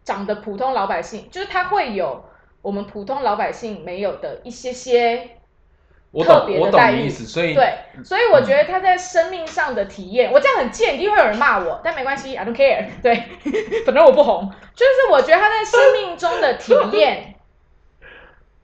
[0.02, 2.24] 长得普通老百姓，就是他会有
[2.62, 5.36] 我们普通老百姓没有的一些些
[6.12, 7.72] 我特别的待遇懂意思，所以对，
[8.04, 12.88] 所以我觉得他在生命上的体验，我这样很贱，一定会有人骂我，但没关系，I don't care。
[13.00, 13.14] 对，
[13.86, 17.36] 反正我不红，就是我觉得他在生命中的体验，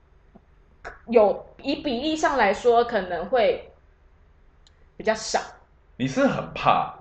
[1.07, 3.71] 有以比例上来说可能会
[4.97, 5.39] 比较少。
[5.95, 6.96] 你是很怕。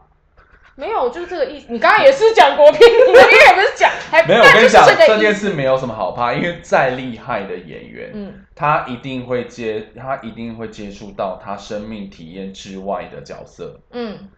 [0.76, 1.66] 没有，就是这个意思。
[1.70, 13.80] 你刚刚也是讲国片，你那边 也不是讲，还没有，我跟你讲，这件事没有什么好怕，因为再厉害的演员，嗯，他一定会接，他一定会接触到他生命体验之外的角色。
[13.90, 14.28] 嗯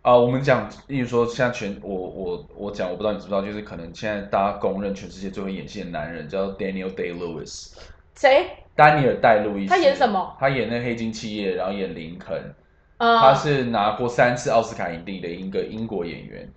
[0.00, 7.72] 啊、我们讲，例如说，像全我我我讲，我不知道你知不知道，就是可能现在大家公认全世界最会演戏的男人叫 Daniel Day Lewis，
[8.14, 8.46] 谁？
[8.76, 9.70] 丹尼尔戴路易斯。
[9.70, 10.36] 他演什么？
[10.38, 12.54] 他演那《黑金企业》，然后演林肯。
[12.98, 16.48] 呃，他是拿过三次奥斯卡影帝的一个英国演员，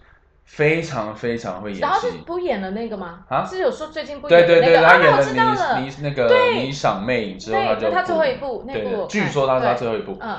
[0.46, 2.18] 非常非常会演然后是戏。
[2.26, 3.20] 不演了那个吗？
[3.28, 5.88] 啊是有说最近不对对对，演的那个啊，他演了那我知道了你。
[5.88, 10.18] 你那个迷你赏魅影之后，他就他最后一部那对对部据说他是他最后一部。
[10.20, 10.38] 嗯，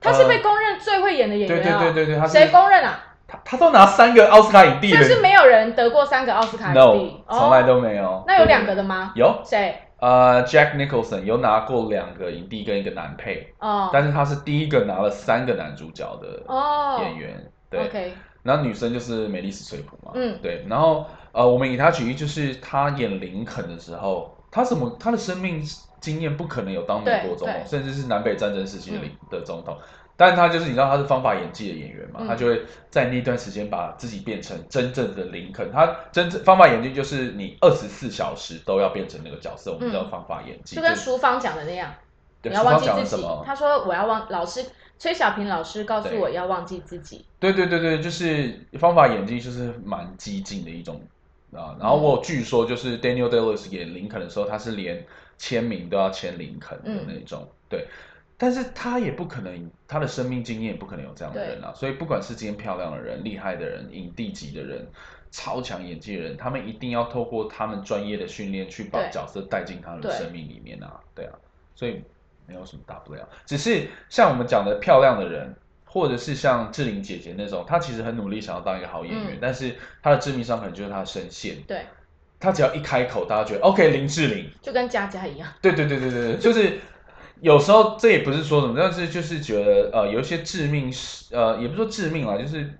[0.00, 1.80] 他是被公认最会演的演对员啊。
[1.82, 3.00] 对对对对，他是谁公认啊？
[3.26, 6.78] 他他都拿三个奥斯卡影帝了是没有人得过三个奥斯卡影帝，
[7.26, 8.24] 哦从来都没有。
[8.26, 9.12] 那有两个的吗？
[9.14, 9.83] 有，谁？
[10.04, 17.50] 呃，Jack Nicholson 有拿过两个影帝跟一个男配，哦，但是他是第一个拿了三个男主角的哦，演员。
[17.70, 18.12] 对
[18.42, 25.62] 然后女生就是美丽史翠普嘛，嗯对，然后呃，我们以她举例，就是她演林肯的时候，她什么，她的生命
[26.02, 29.74] 经验不可能有当美国总统，甚至是南北战争时期的嗯、的总统，
[30.16, 41.92] 但是她就是你知道他是方法演技的演员嘛，嗯她就会在那段时间把自己变成真正的林肯，他真正方法演技就是你二十四小时都要变成那个角色，我们嗯叫方法演技，就跟淑芳讲的那样，
[42.40, 43.26] 对你要忘记自己？
[43.44, 44.64] 他说我要忘，老师
[44.98, 47.24] 崔小平老师告诉我要忘记自己。
[47.40, 51.00] 对对对对，就是方法演技就是蛮激进的一种
[51.52, 51.76] 啊。
[51.80, 55.04] 然后我据说就是 Daniel Day Lewis 演林肯的时候，他是连
[55.36, 57.46] 签名都要签林肯的嗯那种。
[57.68, 57.88] 对，
[58.36, 61.72] 但是他也不可能，他的生命经验也不可能有这样的人啊。
[61.74, 64.86] 所以不管是今天漂亮的人、厉害的人、影帝级的人、
[65.30, 71.00] 超强演技的人，他们一定要透过他们专业的训练去把角色带进他们的生命里面啊。
[71.14, 71.32] 对啊，
[71.74, 72.02] 所以
[72.46, 75.54] 没有什么大不了，只是像我们讲的漂亮的人。
[75.86, 81.54] 或者是像志玲姐姐那种，她其实很努力想要当一个好演员，嗯但是她的致命伤可能就是她的声线。
[81.68, 81.86] 对，
[82.40, 85.48] 她只要一开口，大家觉得 OK 林志玲，就跟佳佳一样。
[85.62, 86.80] 对对对对对对，就是
[87.40, 90.92] 有时候这也不是说什么，但是就是觉得呃有一些致命
[91.30, 92.70] 呃也不是说致命啦，就是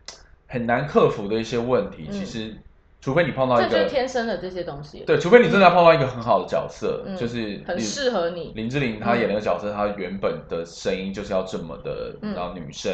[0.47, 2.13] 很难克服的一些问题，嗯。
[2.13, 2.57] 其实
[3.01, 8.53] 除非你碰到这就是一个天生的这些东西，对，除非你真的碰到一个很好的角色，嗯就是很适合你。
[8.55, 12.33] 林志玲她演那个角色，她原本的声音就是要这么的，嗯。
[12.35, 12.91] 然后女生，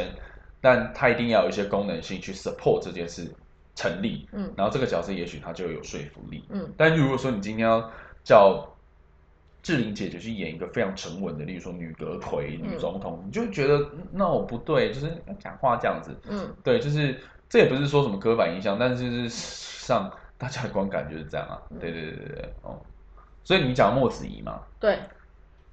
[0.60, 3.32] 但她一定要有一些功能性去 support 这件事
[3.76, 4.52] 成立，嗯。
[4.56, 6.42] 然后这个角色也许她就有说服力。
[6.50, 6.68] 嗯。
[6.76, 7.88] 但如果说你今天要
[8.24, 8.69] 叫
[9.62, 12.78] 志玲姐姐去演一个非常沉稳的，例如说女阁魁、女嗯。
[12.78, 21.46] 总统，你就会觉得嗯那我不对，就是讲话这样子，嗯，对，就是这也不是说什么刻板印象，但是就是上大家的观感就是这样
[21.78, 22.78] 对对对对对，哦，
[23.44, 24.98] 所以你讲莫子怡嘛，对。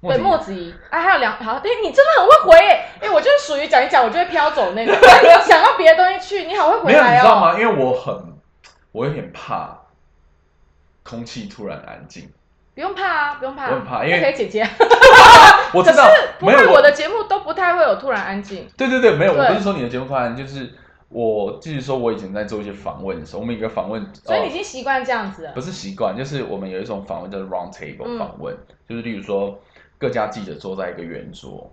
[0.00, 0.74] 莫子仪莫子仪。
[0.90, 4.92] 啊，还有两好，哎，你真的很会回哎，哎，我就是属于讲一讲，我就会飘走那个，
[5.42, 7.16] 想到别的东西去，你好会回没有，来哦。
[7.16, 7.58] 你知道吗？
[7.58, 8.14] 因为我很，
[8.92, 9.76] 我有点怕
[11.02, 12.30] 空气突然安静。
[12.78, 14.62] 不用怕啊，不用怕啊，我很怕因为可以姐姐。
[15.74, 18.68] 我知道不没有会，我的节目都不太会有突然安静。
[18.76, 20.74] 对对对，没有，我不是说你的节目突然，就是
[21.08, 25.60] 我继续说，我以前在做一些访问的时候，我们有一个访问，所以你已哦经习惯这样子了不。
[25.60, 28.56] 是习惯，就是我们有一种访问叫做 round table 嗯访问，
[28.88, 29.60] 就是例如说，
[29.98, 31.68] 各家记者坐在一个圆桌，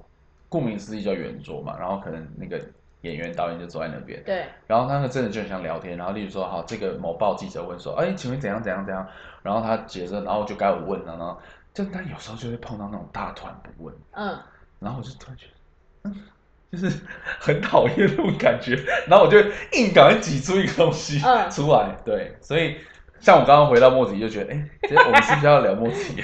[0.49, 2.59] 顾名思义叫圆桌嘛，然后可能那个
[3.05, 9.07] 演员导演就坐在那边，对，然后那个真的就很像聊天，然后例如说，好，这个某报记者问说，哎，请问怎样怎样怎样，
[9.43, 11.39] 然后他接着，然后就该我问了，然后
[11.71, 14.35] 就但有时候就会碰到那种大团不问，嗯，
[14.79, 16.15] 然后我就突然觉得，嗯，
[16.71, 16.99] 就是
[17.39, 18.75] 很讨厌那种感觉，
[19.07, 19.37] 然后我就
[19.73, 21.49] 硬赶快挤出一个东西嗯。
[21.51, 22.77] 出来，对，所以
[23.19, 26.23] 像我刚刚回到莫迪就觉得，哎，这我们是不是要聊莫子仪？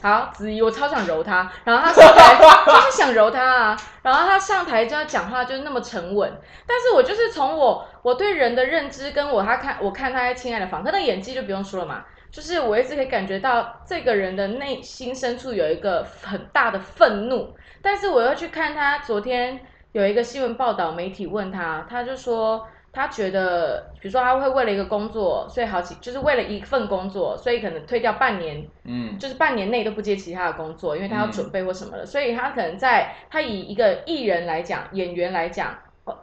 [0.00, 6.32] 好，子怡，我超想揉他，然后他上台就是想揉他啊，然后他上台就要讲话就是那么沉稳，
[6.66, 22.66] 但是我就是从我我对人的认知跟我他看我看他在《亲爱的访客》的演技就不用说了嘛，就是我一直可以感觉到这个人的内心深处有一个很大的愤怒，但是我又去看他昨天有一个新闻报道，媒体问他，他就说。
[22.92, 29.18] 他觉得，比如说他会为了一个工作，所以好几就是为了一份工作，所以可能推掉半年嗯。
[29.18, 36.16] 就是半年内都不接其他的工作，因为他要嗯准备或什么的，所以他可能在他以一个艺人来讲，演员来讲，哦，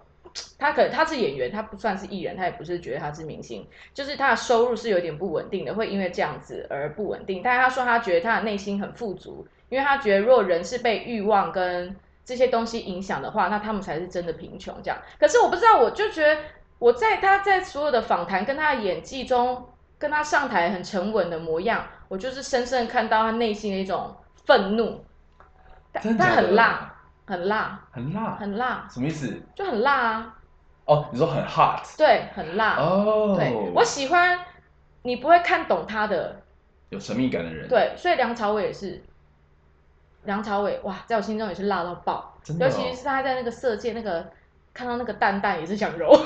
[0.57, 7.41] 他可能他是演员，他不算是艺人，他也不是觉得他是明星，就是他的收入是有点不稳定的，会因为这样子而不稳定。
[7.43, 14.75] 但是他说他觉得他的内心很富足，因为他觉得如果人是被欲望跟这些东西影响的话，那他们才是真的贫穷。
[14.83, 16.41] 这样，可是我不知道，我就觉得
[16.79, 25.05] 我在他在所有的访谈跟他的演技中，跟他上台很沉稳的模样，我就是深深看到他内心的一种愤怒，
[26.01, 26.35] 真的假的？
[26.35, 29.41] 很辣，很辣，很辣，很辣，什么意思？
[29.55, 30.35] 就很辣啊，
[30.85, 32.75] 哦，你说很 hot 对，很辣。
[32.77, 34.39] 哦，对我喜欢
[35.03, 36.41] 你不会看懂他的，
[36.89, 39.03] 有神秘感的人，，对，所以梁朝伟也是，
[40.25, 44.25] 梁朝伟哇，在我心中也是辣到爆，哦尤其是他在那个色戒那个
[44.73, 46.11] 看到那个蛋蛋也是想揉，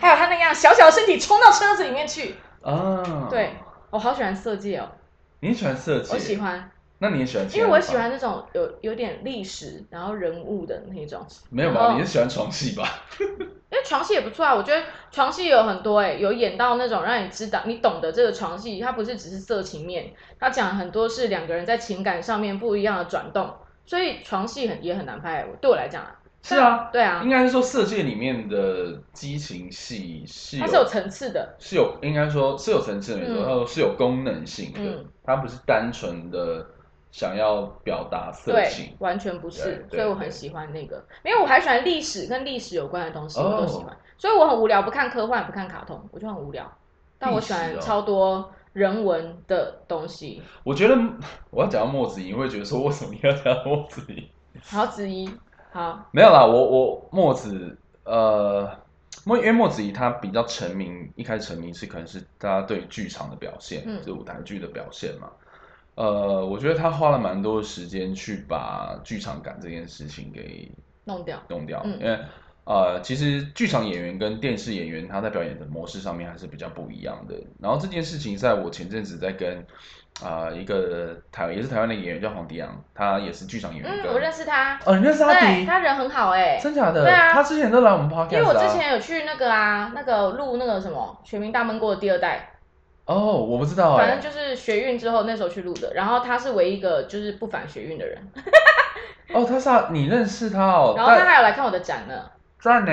[0.00, 3.54] 还有他那样小小的身体冲到车子里面去，啊，对，
[3.90, 4.88] 我好喜欢色戒哦，
[5.40, 6.14] 你喜欢色戒？
[6.14, 7.46] 我喜，欢，那你也喜欢？
[7.54, 11.94] 因为我喜欢，那种有有点历史然后人物的那种，没有吧？
[11.94, 12.88] 你是喜欢床戏吧？
[13.70, 23.50] 因为床戏也不错啊，我觉得床戏有很多哎、有演到那种让你知道你懂得这个床戏，它不是只是色情面，它讲很多是两个人在情感上面不一样的转动，
[23.84, 36.66] 所以床戏很也很难拍，对我来讲啊，是啊，对啊应，该是说色戒里面的激情戏是它是有层次的，是有，应该说是有层次的，没错，嗯它说是有功能性的嗯，它不是单纯的
[37.10, 38.94] 想要表达色情，。
[38.98, 46.70] 完全不是，所以我很喜欢那个，因为我还喜欢历史跟历史有关的东西，我都喜哦欢，所以我很无聊，不看科幻，不看卡通，我就很无聊，
[47.18, 50.42] 但我喜欢超多人文的东西。
[50.64, 50.96] 我觉得
[51.50, 54.28] 我要讲到墨子怡，你会觉得说为什么你要讲到墨子怡？
[54.62, 55.30] 好，子怡，
[55.72, 58.70] 好，没有啦，我我墨子呃，
[59.24, 65.30] 墨因为墨子怡她比较成名，一开始成名是可能是大家对剧场的表现，嗯就舞台剧的表现嘛。
[65.98, 70.70] 呃，我觉得他花了蛮多时间去把剧场感这件事情给
[71.04, 72.16] 弄掉，弄掉，嗯因为
[72.64, 77.34] 呃，其实剧场演员跟电视演员他在表演的模式上面还是比较不一样的。
[77.60, 79.66] 然后这件事情在我前阵子在跟
[80.22, 85.66] 啊、一个台也是台湾的演员叫黄迪阳，他也是剧场演员嗯，我认识他，哦，你认识阿对，迪？
[85.66, 87.02] 他人很好哎、真假的？
[87.04, 92.50] 对啊他之前都来我们 podcast 因为我之啊前有去那个啊，那个录那个什么《全民大闷锅》的第二代，
[93.08, 98.30] 哦，我不知道哎、反正就是学运之后那时候去录的，然后他是唯一一个就是不反学运的人，
[99.32, 100.92] 哦，他是啊你认识他哦？
[100.94, 102.92] 然后他还有来看我的展呢，赞呢。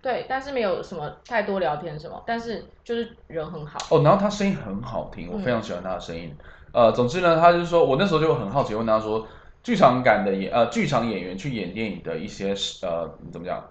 [0.00, 6.32] 对，但是没有什么太多聊天什么，但是就是人很好，哦，然后他声音很好听，我嗯非常喜欢他的声音。
[6.72, 9.26] 呃，总之呢，他就是说我那时候就很好奇，问他说，
[9.64, 13.64] 剧场感的演呃剧场演员去演电影的一些呃怎么讲，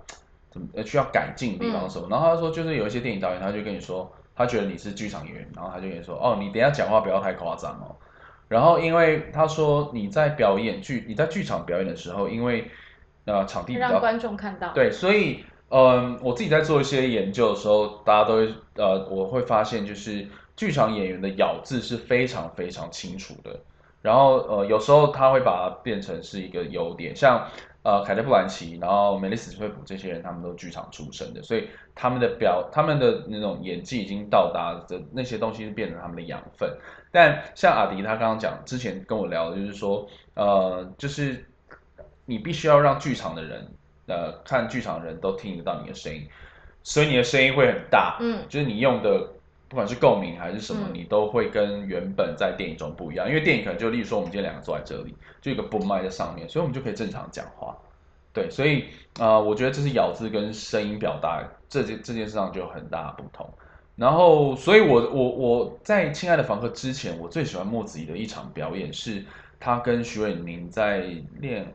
[0.52, 2.10] 怎么呃需要改进的地方是什么？
[2.10, 7.96] 然后他说就是有一些电影导演他就跟你说，他觉得你是剧场演员，然后他就跟你说，哦，你等一下讲话不要太夸张哦。
[8.48, 12.70] 然后因为他说你在表演剧你在剧场表演的时候，因为
[13.26, 23.60] 呃场地比较让观众看到，对，所以嗯，我自己在做一些研究的时候，大家都会呃，我会发现就是剧场演员的咬字是非常非常清楚的。
[24.04, 27.48] 然后呃，有时候他会把它变成是一个优点，像
[27.86, 36.70] 呃凯特·布兰奇，然后梅丽史·翠普这些人，他们都剧场出身的，所以他们的表他们的那种演技已经到达的那些东西，是变成他们的养分。
[37.12, 41.46] 但像阿迪他刚刚讲之前跟我聊的，就是说呃，就是
[42.26, 43.66] 你必须要让剧场的人。
[44.08, 46.28] 呃，看剧场的人都听得到你的声音，
[46.84, 49.28] 所以你的声音会很大，嗯，就是你用的
[49.76, 53.28] 不管是共鸣还是什么，嗯你都会跟原本在电影中不一样。
[53.28, 57.76] 因为电影可能就例如说我们今天两个坐在这里，就有一个 boom 麦在上面，所以我们就可以正常讲话。
[58.32, 58.86] 对，所以
[59.20, 63.54] 呃，我觉得这是咬字跟声音表达这件这件事上就有很大的不同。
[63.98, 69.26] 然后，所以我我我在《亲爱的房客》之前，我最喜欢莫子怡的一场表演是
[69.60, 71.00] 他跟徐伟宁在
[71.42, 71.66] 练《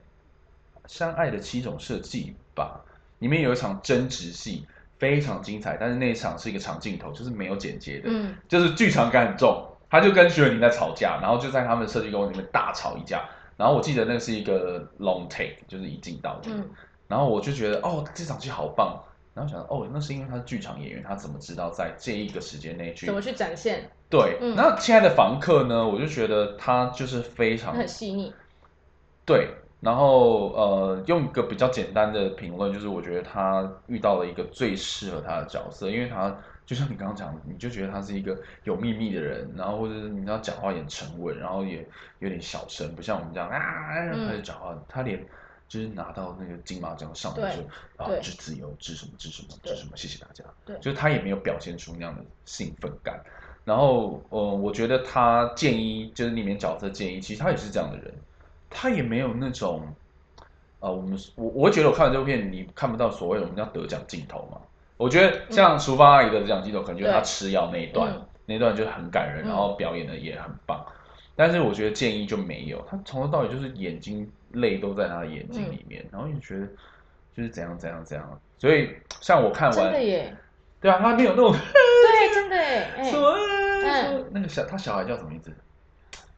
[0.86, 2.80] 相爱的七种设计》吧，
[3.18, 4.64] 里面有一场争执戏
[5.00, 9.66] 非常精彩，但是那一场是一个长镜头，就是没有剪接的，嗯就是剧场感很重。
[9.90, 13.28] 他就跟徐伟宁在吵架，然后就在他们的设计公司里面大吵一架。
[13.56, 16.50] 然后我记得那是一个 long take，就是一镜到底。
[16.52, 16.64] 嗯
[17.08, 19.02] 然后我就觉得哦，这场戏好棒。
[19.34, 24.38] 然后想哦，那是因为他是剧场演员，他怎么知道在这一个时间内去怎么去展现，对？
[24.40, 25.88] 嗯那亲爱的房客呢？
[25.88, 28.32] 我就觉得他就是非常很细腻。
[29.24, 29.48] 对，
[29.80, 41.86] 然后呃，用一个比较简单的评论，就是我觉得他遇到了一个最适合他的角色，因为他就像你刚刚讲的，你就觉得他是一个有秘密的人，然后或者是你知道讲话也很沉稳，然后也
[42.18, 43.58] 有点小声，不像我们这样啊
[44.12, 45.24] 嗯开始讲话，他连
[45.66, 47.62] 就是拿到那个金马奖上台对就
[48.04, 50.44] 啊对致自由，致什么致什么对致什么，谢谢大家。
[50.66, 53.18] 对就是他也没有表现出那样的兴奋感。
[53.64, 58.12] 然后，呃，我觉得他建议就是里面角色建议，其实他也是这样的人，
[58.70, 59.82] 他也没有那种，
[60.78, 64.58] 呃，我们我我觉得我看完这部片，你看不到所谓我们叫得奖镜头嘛。
[64.96, 70.84] 我觉得像厨房阿姨的得奖镜头，可能就是她吃药那一段，嗯那一段就很感人，嗯然后表演的也很棒。
[71.36, 76.66] 但是我觉得建议就没有，他从头到尾就是眼睛泪都在他的眼睛里面，然后就觉得
[77.34, 78.40] 就是怎样怎样怎样。
[78.58, 78.90] 所以
[79.20, 80.36] 像我看完真的，耶，
[80.80, 85.50] 对啊，他没有那种对，真的耶，哎 什，么、嗯什么那个小他小孩叫什么名字？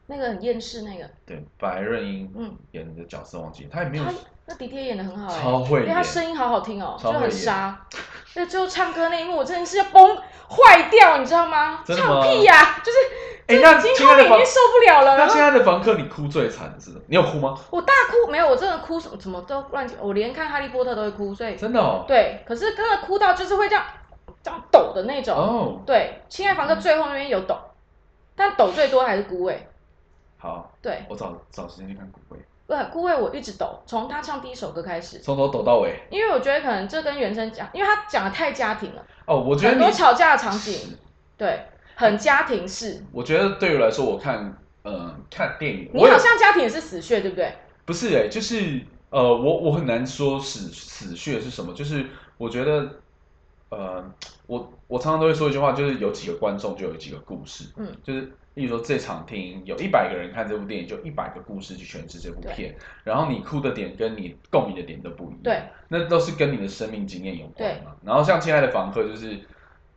[0.07, 4.11] 那个很厌世那个，对，白润英嗯演的角色忘记，他也没有他
[4.45, 7.87] 那迪爹演的很好哎，超会因为他演声音好好听哦，就很沙。
[8.35, 11.83] 那最后唱歌那一幕，我真的是要崩坏掉，你知道吗？
[11.85, 12.97] 真的吗唱屁呀，就是
[13.47, 16.91] 哎那就是已经亲爱的房已经受不了了，那然后亲爱的房客，你哭最惨的是？
[17.07, 17.57] 你有哭吗？
[17.69, 22.03] 我大哭，没有，我真的哭什么什么都乱七，我连看哈利波特都会哭，所以真的哦。
[22.07, 23.85] 对，可是真的哭到就是会这样
[24.41, 25.37] 这样抖的那种。
[25.37, 27.55] 哦，对，亲爱房客最后那边有抖，
[28.35, 29.67] 但抖最多还是孤味。
[30.43, 32.37] 好，对，我找找时间去看骨灰，
[32.67, 35.97] 不，孤味我一直抖，从他唱第一首歌开始，从头抖到尾。
[36.11, 40.97] 因为我觉得可能这跟原声讲，因为他讲的太家庭了，哦，我觉得很多，吵架的场景，
[41.37, 41.65] 对，
[41.95, 43.01] 很家庭式。
[43.13, 47.55] 我觉得对于来说，我看，嗯，看电影，你好像家庭也是死穴，对不对？
[47.85, 48.81] 不是哎、就是
[49.11, 52.05] 呃，我我很难说死死穴是什么，就是
[52.37, 52.89] 我觉得，
[53.69, 54.03] 呃，
[54.47, 67.95] 我我常常都会说一句话，就是有几个观众就有几个故事，嗯，就是例如说这场电影有一百个人看这部电影，就一百个故事去诠释这部片，然后你哭的点跟你共鸣的点都不一样，对，那都是跟你的生命经验有关嘛。
[68.03, 69.39] 然后像《亲爱的房客》就是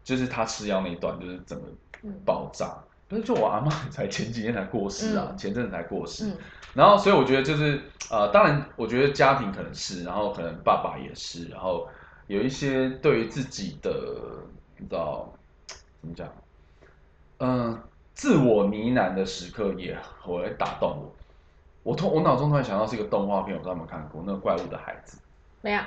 [0.02, 1.66] 就是他吃药那一段，就是整个
[2.02, 2.76] 嗯爆炸。
[3.08, 6.26] 不是，就我阿妈才前几天才过世啊，嗯前阵子才过世。
[6.26, 6.36] 嗯
[6.74, 7.80] 然后，所以我觉得就是
[8.10, 11.88] 呃，当然，我觉得家庭可能是，然后可能爸爸也是，然后
[12.26, 13.90] 有一些对于自己的，
[14.76, 15.32] 你知道
[16.02, 16.30] 怎么讲，
[17.38, 17.80] 嗯、
[18.16, 21.14] 自我呢喃的时刻也会打动我。
[21.82, 25.18] 我突我脑中突然想到是一个动画片，我不知道有没有看过，那个怪物的孩子。
[25.60, 25.80] 没有，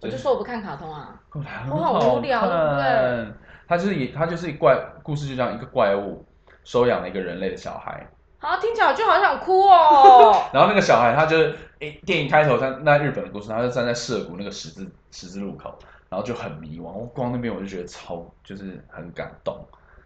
[0.00, 1.20] 我就说我不看卡通啊。
[1.34, 3.34] 我好无聊对不对？
[3.68, 6.24] 他就是以他就是怪故事，就像一个怪物
[6.64, 8.06] 收养了一个人类的小孩，
[8.38, 10.44] 好，听起来就好想哭哦。
[10.54, 15.76] 然后那个小孩他就是诶，电影开头在那日本的故事，他就站在涩谷那个十字十字路口，
[16.08, 16.84] 然后就很迷惘。
[16.84, 19.56] 我光那边我就觉得超就是很感动，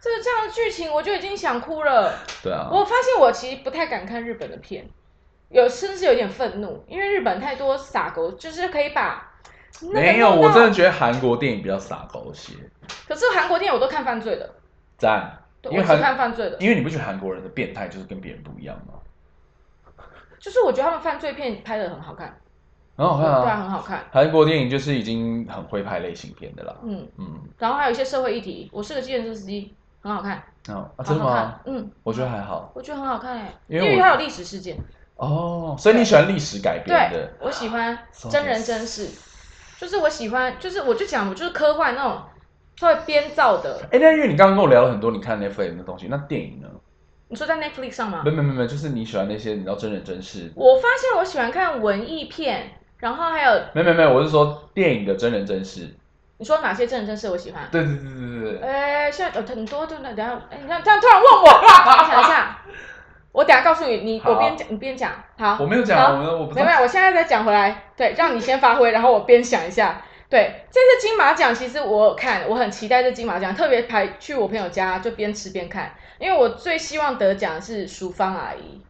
[0.07, 2.15] 这个这样的剧情我就已经想哭了。
[2.41, 4.89] 对啊，我发现我其实不太敢看日本的片，
[5.49, 9.33] 有甚至有点愤怒，因为日本太多傻狗，就是可以把
[9.81, 12.53] 那个没有，我真的觉得韩国电影比较傻狗血，
[13.09, 14.49] 可是韩国电影我都看犯罪的，
[14.97, 18.95] 赞，因为韩看犯罪的，因为你不觉得韩国人的变态就是跟别人不一样吗？
[20.39, 22.39] 就是我觉得他们犯罪片拍的很好看，
[22.97, 29.75] 很好看对啊，啊，很好看，韩国电影就是已经很会拍类型片的啦，嗯，嗯，然后还有一些社会议题，我是个计程车司机，
[30.07, 32.71] 很好看，哦，啊，真的吗？，嗯，我觉得还好。
[32.75, 34.77] 我觉得很好看哎，因为它有历史事件，
[35.17, 37.99] 哦，所以你喜欢历史改编对的，，我喜欢
[38.31, 39.09] 真人真事，
[39.81, 42.23] 就是我喜欢，就是我就讲我就是科幻那种
[42.77, 46.69] 稍微编造的，哎，那因为你刚刚跟我聊了很多你看 Netflix 的东西，那电影呢？
[47.29, 48.23] 你说在 Netflix 上吗？
[48.25, 48.31] 没？
[48.31, 55.93] 没没没，就是你喜欢那些你知道真人真事，我发现我喜欢看文艺片，然后还有没没没，我是说电影的真人真事。
[56.39, 57.67] 你说哪些真人真事我喜欢？
[57.71, 62.59] 对对对对对对，哎，现在有很多都那，等下，哎，你看这样突然问我，我想一下，
[63.33, 70.03] 我等下告诉你，你我边讲你边讲，好，我没有讲，好我们我不没有，我现在再讲回来，对，让你先发挥，然后我边想一下。
[70.29, 78.83] 对，这次金马奖其实我有看，我很期待这金马奖，特别排去我朋友家就边吃边看，因为我最希望得奖的是淑芳阿姨。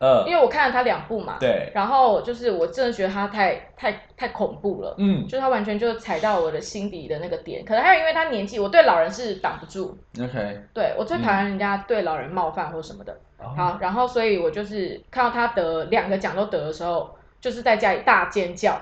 [0.00, 7.64] 呃，因为我看了他两部嘛，对，然后就是我真的觉得他太太太恐怖了，嗯就是他完全就踩到我的心底的那个点。
[7.64, 13.12] 可能还有因为他年纪，我对老人是挡不住，，OK，对我最讨厌人家对老人冒犯或什么的。
[13.38, 18.80] 哦好，然后所以我就是看到他得两个奖都得的时候，就是在家里大尖叫。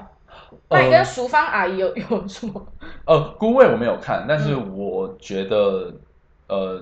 [0.70, 2.64] 那你跟淑芳阿姨有有什么？
[3.06, 5.92] 呃，孤味我没有看，但是嗯我觉得，
[6.46, 6.80] 呃，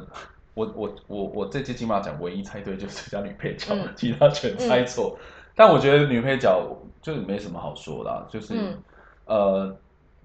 [0.56, 5.18] 我我我我这届金马奖唯一猜对就是最佳女配角，嗯其他全猜错。
[5.54, 6.66] 但我觉得女配角
[7.02, 8.82] 就是没什么好说的啊、就是、嗯
[9.26, 9.76] 呃，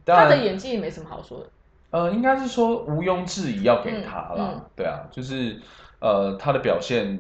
[0.06, 1.50] 她的演技也没什么好说的。
[1.92, 5.60] 呃，应该是说毋庸置疑要给她啦，嗯嗯对啊，就是
[6.00, 7.18] 呃，她的表现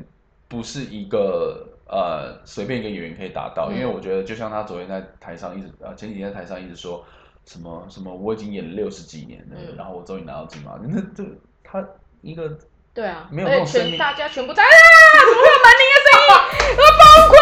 [0.48, 7.06] 不是一个呃随便一个演员可以达到，嗯因为我觉得就像她昨天在台上一直呃前几天在台上一直说
[7.46, 11.24] 什么什么我已经演了六十几年了，嗯然后我终于拿到金马，那这
[11.64, 11.86] 她
[12.22, 12.58] 一个
[12.94, 16.28] 对啊，没有而且全大家全部在啊，怎么会有门铃的声音？
[16.76, 17.40] 我崩溃！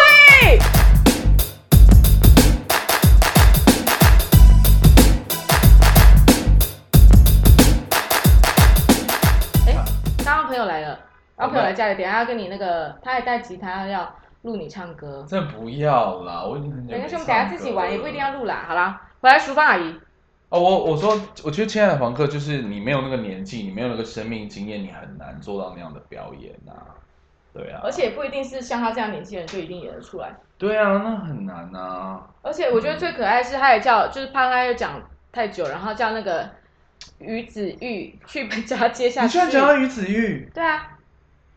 [9.66, 9.68] 哎，
[10.24, 10.96] 刚刚朋友来了，
[11.36, 15.26] 然后朋友来家里，等下要跟你那个，他还带吉他要录你唱歌。
[15.28, 18.64] 这不要啦，我已经很久没没关系，我们等下自己玩，也不一定要录啦。
[18.68, 20.00] 好啦，回来淑芳阿姨，
[20.50, 26.72] 哦，我我说，我觉得亲爱的房客就是你没有那个年纪，你没有那个生命经验，你很难做到那样的表演呐、
[27.54, 30.34] 对啊，而且不一定是像他这样年纪的人就一定演得出来。
[30.58, 36.50] 对啊，那很难呐、而且我觉得最可爱是，他也叫，就是怕他又讲太久，然后叫那个
[37.20, 39.26] 于子玉去把他接下去。
[39.26, 40.98] 你居然讲到于子玉，对啊，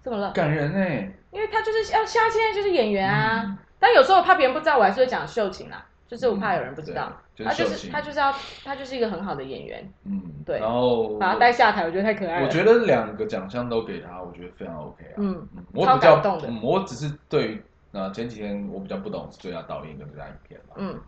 [0.03, 0.31] 怎么了？
[0.33, 3.41] 感人哎、因为他就是要，像他现在就是演员啊。
[3.43, 7.11] 嗯但有时候我怕别人不知道，我还是会讲秀琴啦，就是我怕有人不知道。
[7.35, 8.31] 对他就是就是他就是要
[8.63, 12.45] 他就是一个很好的演员，嗯，对然后把他带下台，我觉得太可爱了。
[12.45, 15.15] 我觉得两个奖项都给他，我觉得非常 OK 啊。
[15.17, 20.75] 嗯嗯，我比较感动的嗯，我只是对于呃前几天我比较不懂最佳导演跟最佳影片嘛。
[20.77, 21.01] 嗯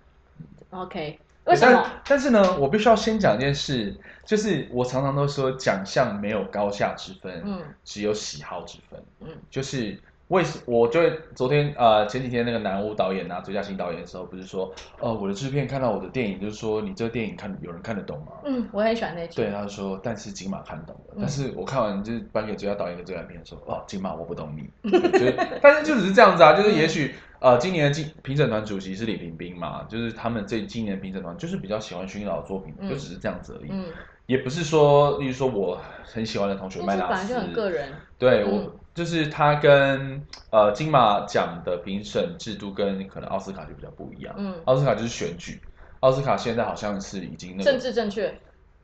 [0.72, 1.80] ，OK，为什么？
[1.84, 8.99] 但但是呢，我必须要先讲一件事，就是我常常都说奖项没有高下之分，嗯只有喜好之分。
[9.20, 9.95] 嗯就是
[10.30, 18.32] 为什我就会昨天呃前几天那个南屋导演拿最佳新导演的时候，不是说呃我的制片看到我的电影，就是说你这个电影看有人看得懂吗？
[18.45, 19.36] 嗯，我很喜欢那句。
[19.36, 21.13] 对，他就说，但是金马看懂了。
[21.15, 33.86] 嗯但是我看完就是颁给最佳导演跟最佳影片，说哦，金马我不懂你，对 就是，但是就只是这样子啊，就是也许呃，今年的金评审团主席是李冰冰嘛，就是他们这今年的评审团就是比较喜欢薰老的作品，嗯就只是这样子而已，嗯，
[34.26, 37.89] 也不是说，例如说我很喜欢的同学那麦纳斯，就很个人。
[38.17, 45.61] 对嗯我就是它跟呃金马奖的评审制度跟可能奥斯卡就比较不一样，嗯，奥斯卡就是选举，
[45.99, 48.33] 奥斯卡现在好像是已经那个政治正确。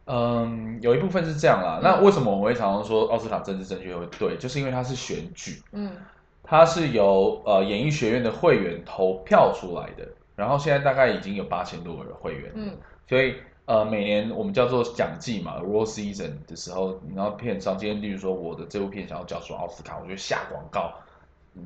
[0.06, 1.80] 嗯，有一部分是这样啦。
[1.80, 4.38] 嗯那为什么我们会常常说奥斯卡政治正确会对？
[4.38, 5.92] 就是因为它是选举，嗯
[6.44, 10.08] 它是由呃演艺学院的会员投票出来的。
[10.36, 12.76] 然后现在大概已经有八千多个会员，嗯
[13.08, 13.36] 所以
[13.66, 20.94] 呃每年我们叫做奖季嘛 （award season） 的时候，然后片商今天例如说我的这部片想要角逐奥斯卡，我就下广告，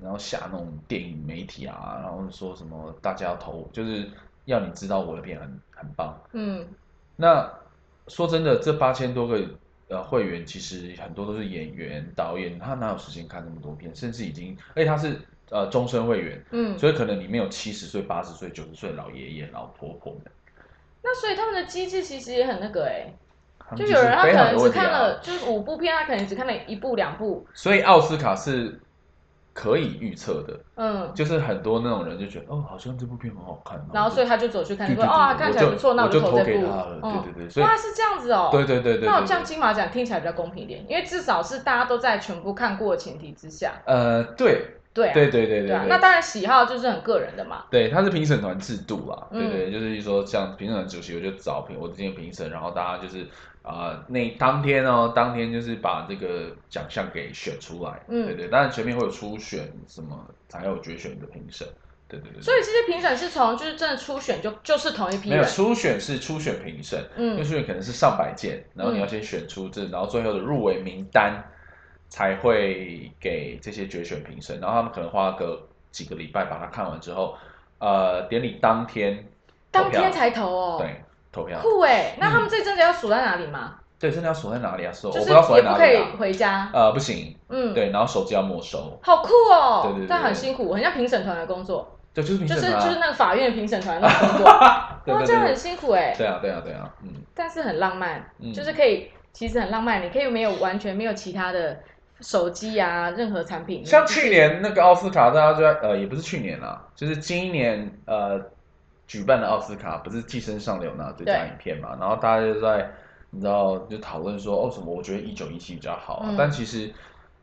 [0.01, 4.09] 然后下那种电影媒体啊，然后说什么大家要投，就是
[4.45, 6.15] 要你知道我的片很很棒。
[6.33, 6.67] 嗯
[7.15, 7.51] 那
[8.07, 9.49] 说真的，这八千多个
[9.87, 13.95] 呃会员，其实很多都是演员、导演，他哪有时间看那么多片？
[13.95, 15.19] 甚至已经，而且他是
[15.49, 16.77] 呃终身会员，嗯。
[16.77, 20.21] 所以可能里面有七十岁、八十岁、九十岁的老爷爷、老婆婆们。
[21.05, 23.13] 那所以他们的机制其实也很那个哎、
[23.75, 28.79] 就有人他可能只看了，就是五部片，他可能只看了一部两部，所以奥斯卡是
[29.53, 36.51] 可以预测的，嗯，就是很多那种人就觉得，哦，好像这部片很好看，然后所以他就走去看，说哦，看起来不错，那我就投这部。
[36.51, 38.49] 对对对，所以哇，是这样子哦。
[38.51, 43.73] 对对对对对，那我对这样金马奖听起来比较公平一点，因为至少是大家都在全部看过的前提之下。
[43.85, 45.85] 呃，对对啊，对对对对啊。
[45.87, 47.65] 那当然喜好就是很个人的嘛。
[47.69, 53.23] 对，它是评审团制度啦，嗯对对，就是说像评审团主席，我就找评我之前评审，然后大家就是
[53.61, 60.17] 啊、呃那当天哦，当天就是把这个奖项给选出来，嗯对对，当然前面会有初选什么，
[60.47, 61.67] 才有决选的评审，
[62.07, 65.43] 对对对，所以这些评审是从就是真的初选就就是同一批没有。
[65.43, 71.43] 初选是初选评审，因为嗯初选可能是上百件，然后你要先选出这，然后最后的入围名单
[72.09, 77.35] 才会给这些决选评审，然后他们可能花个几个礼拜把它看完之后，
[77.79, 79.25] 呃，典礼当天
[79.71, 80.77] 当天才投哦。。
[80.79, 81.01] 对
[81.31, 83.75] 投票，酷哎，那他们这真的要锁在哪里吗？
[83.99, 84.91] 对，真的要锁在哪里啊？
[84.93, 86.17] 锁、就是我不知道锁也不可以在哪里啊。
[86.17, 86.69] 回家。
[86.73, 89.81] 呃，不行，嗯，，对，然后手机要没收，好酷哦。
[89.83, 94.45] 对对对但很辛苦，很像评审团的工作，对，就是评就是审团啊就是那个法院评审团的工作。
[94.47, 96.15] 哇，这样很辛苦哎。
[96.17, 100.01] 对啊，对啊，对啊，嗯，但是很浪漫，嗯就是可以，其实很浪漫。
[100.01, 101.79] 你可以没有完全没有其他的
[102.21, 108.41] 手机啊，任何产品，像去年那个奥斯卡，大家就在呃，也不是去年啦，就是今年呃
[109.05, 111.97] 举办的奥斯卡，不是《寄生上流》拿最佳影片嘛？
[111.99, 112.89] 然后大家就在
[113.31, 114.93] 你知道就讨论说，哦什么？
[114.93, 116.33] 我觉得一九一七比较好啊。
[116.37, 116.89] 但其实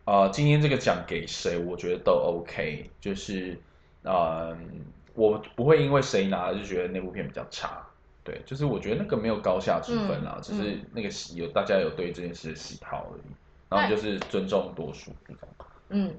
[0.05, 3.61] 啊，今天这个奖给谁，我觉得都 OK，就是
[4.03, 4.49] 啊，
[5.14, 7.87] 我不会因为谁拿就觉得那部片比较差。
[8.25, 13.23] 对，就是我觉得那个没有高下之分啦，只是那个有大家有对这件事的喜好而已。
[13.73, 15.49] 然后就是尊重多数，这种。
[15.89, 16.14] 嗯，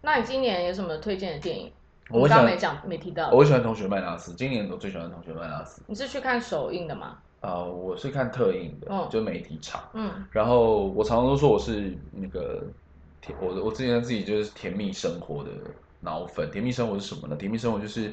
[0.00, 1.72] 那你今年有什么推荐的电影？
[2.10, 3.30] 我刚没讲，没提到。
[3.30, 5.82] 我喜欢《同学麦拉斯》，今年我最喜欢《同学麦拉斯》。
[5.86, 7.18] 你是去看首映的吗？
[7.40, 9.82] 啊，我是看特映的，就媒体场。
[9.92, 10.26] 嗯。
[10.30, 12.64] 然后我常常都说我是那个
[13.20, 15.50] 甜，我我之前自己就是《甜蜜生活》的
[16.00, 17.36] 脑粉，《甜蜜生活》是什么呢？
[17.38, 18.10] 《甜蜜生活》就是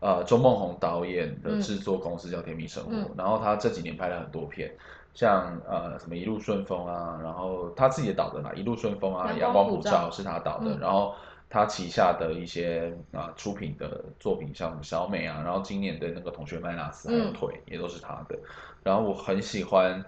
[0.00, 4.74] 呃周梦红导演的制作公司叫《甜蜜生活》，然后他这几年拍了很多片。
[5.14, 10.10] 像呃什么一路顺风啊，然后他自己导的嘛，一路顺风啊，阳光普照。
[10.10, 11.14] 是他导的，然后
[11.48, 18.36] 他旗下的一些啊出品的作品，像小美啊，然后今年的那个同学麦纳斯还有腿也都是他的，
[18.82, 20.04] 然后我很喜欢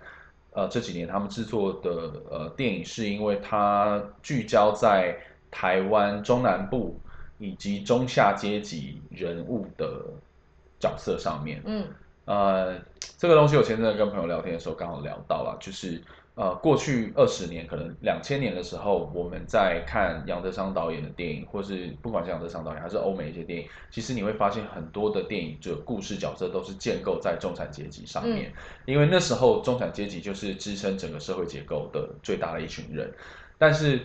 [0.50, 5.16] 呃这几年他们制作的呃电影，是因为它聚焦在
[5.50, 6.98] 台湾中南部
[7.38, 10.02] 以及中下阶级人物的
[10.80, 11.86] 角色上面，嗯。
[12.26, 12.78] 呃，
[13.16, 16.02] 这个东西我前阵子跟朋友聊天的时候刚好聊到了，就是
[16.34, 28.52] 呃，过去二十年，可能两千年的时候，我们在看杨德昌导演的电影，或是不管是杨德昌导演还是欧美一些电影，其实你会发现很多的电影就故事角色都是建构在中产阶级上面，
[28.84, 33.10] 因为那时候中产阶级就是支撑整个社会结构的最大的一群人，
[33.56, 34.00] 但是。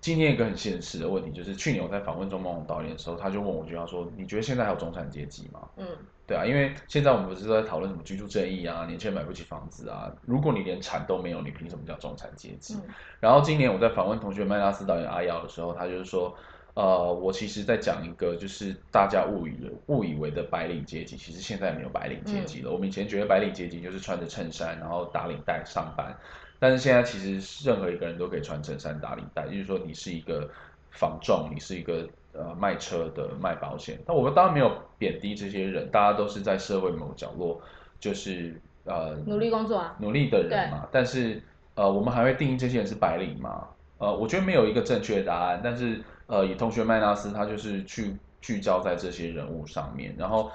[0.00, 5.60] 今天一个很现实的问题就是，去年我在访问钟梦宏导演的时候，他就问我，就要说，你觉得现在还有中产阶级吗？
[5.78, 5.86] 嗯，
[6.26, 12.78] 对啊，因为现在我们不是都在讨论什么居住正义啊，年轻人买不起房子啊，如果你连产都没有，你凭什么叫中产阶级？
[13.20, 16.34] 然后今年我在访问同学麦拉斯导演阿耀的时候，他就是说，
[16.72, 22.70] 呃，我其实在讲一个就是大家误以误以为的白领阶级，其实现在没有白领阶级了。
[22.70, 26.16] 我们以前觉得白领阶级就是穿着衬衫，然后打领带上班。
[26.58, 30.48] 但是现在其实任何一个人都可以穿衬衫打领带，就是说你是一个
[30.90, 33.98] 防撞，你是一个呃卖车的卖保险。
[34.06, 37.60] 那我们当然没有贬低这些人，大家都是在社会某角落，
[37.98, 40.86] 就是呃努力工作啊，努力的人嘛。
[40.92, 41.42] 但是
[41.74, 43.68] 呃我们还会定义这些人是白领吗？
[43.98, 45.60] 呃我觉得没有一个正确答案。
[45.62, 50.50] 但是呃以同学麦纳斯他就是去聚焦在这些人物上面，然后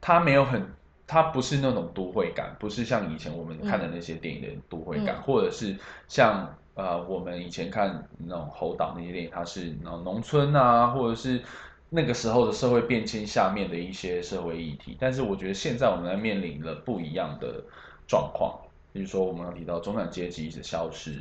[0.00, 0.66] 他没有很。
[1.06, 5.76] 它不是那种都会感，不是像以前我们看的那些电影的都会感，或者是
[6.08, 11.40] 像呃我们以前看那种侯导那些电影，它是那种农村啊，或者是
[11.88, 14.96] 那个时候的社会变迁下面的一些社会议题。
[14.98, 17.62] 但是我觉得现在我们在面临了不一样的
[18.08, 18.58] 状况，
[18.92, 21.12] 比如说我们提到中产阶级的消失，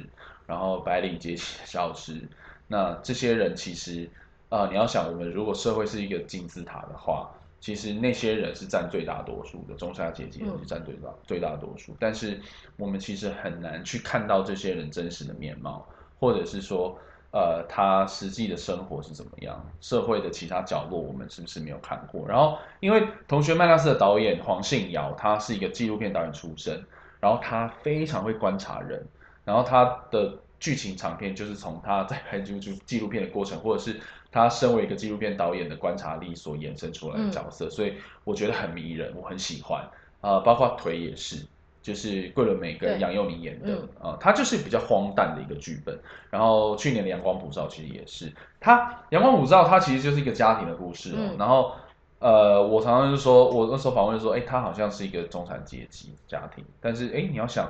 [0.48, 2.22] 然后白领阶级消失，
[2.68, 4.10] 那这些人其实
[4.50, 7.30] 啊，你要想我们如果社会是一个金字塔的话。
[7.64, 11.96] 其实那些人是占最大多数的，中下阶级人是占最大最大多数。
[11.98, 12.38] 但是
[12.76, 15.88] 我们其实很难去看到这些人真实的面貌，
[16.20, 17.00] 或者是说，
[17.32, 22.28] 呃，他实际的生活是怎么样，社会的其他角落我们是不是没有看过？
[22.28, 26.84] 然后，因为同学麦纳斯的导演黄信尧，他是一个纪录片导演出身，
[27.22, 29.08] 然后他非常会观察人，
[29.46, 34.00] 然后他的剧情长片就是从他在拍就就纪录片的过程，或者是。
[34.36, 37.94] 他身为一个纪录片导演的观察力所衍生出来的角色，所以
[38.24, 39.88] 我觉得很迷人，我很喜欢。
[40.22, 41.46] 啊，包括腿也是，
[41.84, 45.96] 就是桂纶镁跟杨佑宁演的啊，他就是比较荒诞的一个剧本。
[46.32, 51.36] 然后去年的《阳光普照》其实也是，他《阳光普照》它其实就是一个家庭的故事哦。
[51.38, 51.76] 然后
[52.18, 57.70] 呃，我常常就说，我那时候访问说，哎，他好像是一个中产阶级家庭，但是哎，你要想。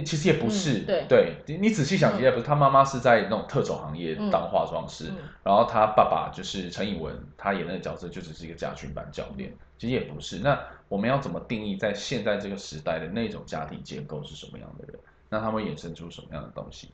[0.00, 2.42] 其实也不是，对，你仔细想，其实也不是。
[2.42, 5.12] 他妈妈是在那种特种行业当化妆师，
[5.42, 9.52] 然后他爸爸就是陈以文，他演那个角色就只是一个家训班教练。
[9.78, 10.38] 其实也不是。
[10.38, 14.98] 那我们要怎么定义在现在这个时代的那种家庭结构是什么样的人？
[15.28, 16.88] 那他们衍生出什么样的东西？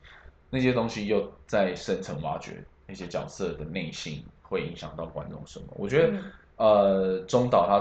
[0.49, 5.67] 那些东西又在深层挖掘那些角色的内心，会影响到观众什么？
[5.75, 6.17] 我觉得，
[6.57, 7.79] 呃，中岛他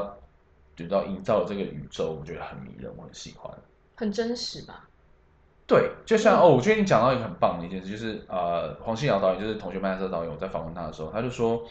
[0.77, 3.51] 觉得营造这个宇宙，我觉得很迷人，我很喜欢，
[3.95, 4.88] 很真实吧。
[5.69, 11.63] 对，就像哦，我觉得你讲到一个很棒的一件事，就是呃，黄信尧导演，就是同学麦色导演，我在访问他的时候，他就说，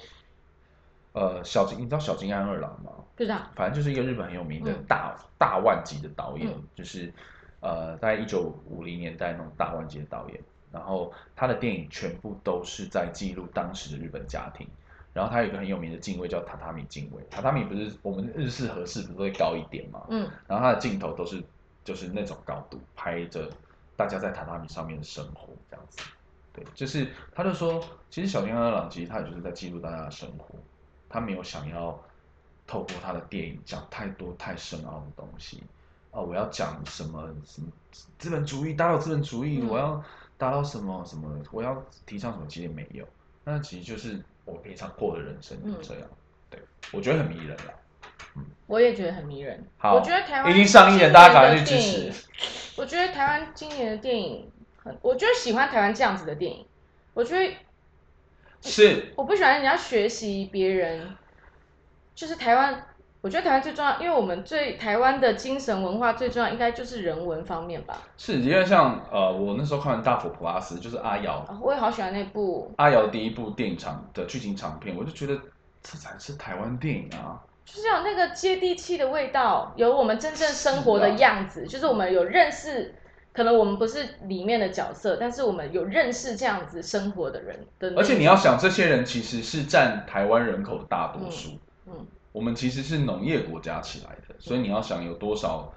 [1.14, 2.92] 呃，小金，你知道小金安二郎吗？
[3.16, 7.12] 不知道，反正就是一个日本很有名的大大腕级的导演，就是
[7.60, 10.40] 呃，在一九五零年代那种大腕级的导演，
[10.72, 14.68] 然后他的电影全部都是在记录当时的日本家庭，
[15.12, 21.42] 然后他有一个很有名的镜位叫榻榻米镜位，榻榻米不是我们日式和式不是会高一点嘛，嗯，然后他的镜头都是
[21.84, 23.50] 就是那种高度拍着。
[23.98, 26.02] 大家在榻榻米上面的生活这样子，
[26.54, 30.56] 对，就是他就说，其实小津安二郎其实他也就是在记录大家的生活，
[31.10, 32.00] 他没有想要
[32.66, 35.62] 透过他的电影讲太多太深奥的东西。
[36.12, 37.68] 哦，我要讲什么什么
[38.18, 40.02] 资本主义，打倒资本主义，嗯我要
[40.38, 43.06] 达到什么什么，我要提倡什么，其实也没有。
[43.44, 46.10] 那其实就是我平常过的人生嗯就这样。
[46.50, 46.60] 对，
[46.92, 47.74] 我觉得很迷人啦。
[48.68, 49.66] 我也觉得很迷人。
[49.78, 52.12] 好我觉得台湾已经上映了，大家赶快去支持。
[52.76, 54.52] 我觉得台湾今年的电影
[54.84, 56.66] 很，我就喜欢台湾这样子的电影。
[57.14, 57.54] 我觉得
[58.62, 61.16] 是，我不喜欢人家学习别人，
[62.14, 62.84] 就是台湾。
[63.20, 68.04] 我觉得台湾最重要，因为我们最台湾的精神文化最重要，应该就是人文方面吧。
[68.16, 75.36] 是，因为像呃，我那时候看完《大佛普拉斯》，就是阿瑶啊我也好喜欢那部，阿瑶第一部电影长的剧情长片，我就觉得
[75.82, 77.42] 这才是台湾电影啊。
[77.68, 82.96] 就是有那个接地气的味道，有我们真正生活的样子，就是我们有认识，
[83.34, 87.94] 可能我们不是里面的角色，但是我们有认识这样子生活的人的。
[87.98, 91.60] 而且你要想，这些人其实是占台湾人口的大多数。
[91.86, 95.72] 嗯，我们其实是农业国家起来的，所以你要想有多少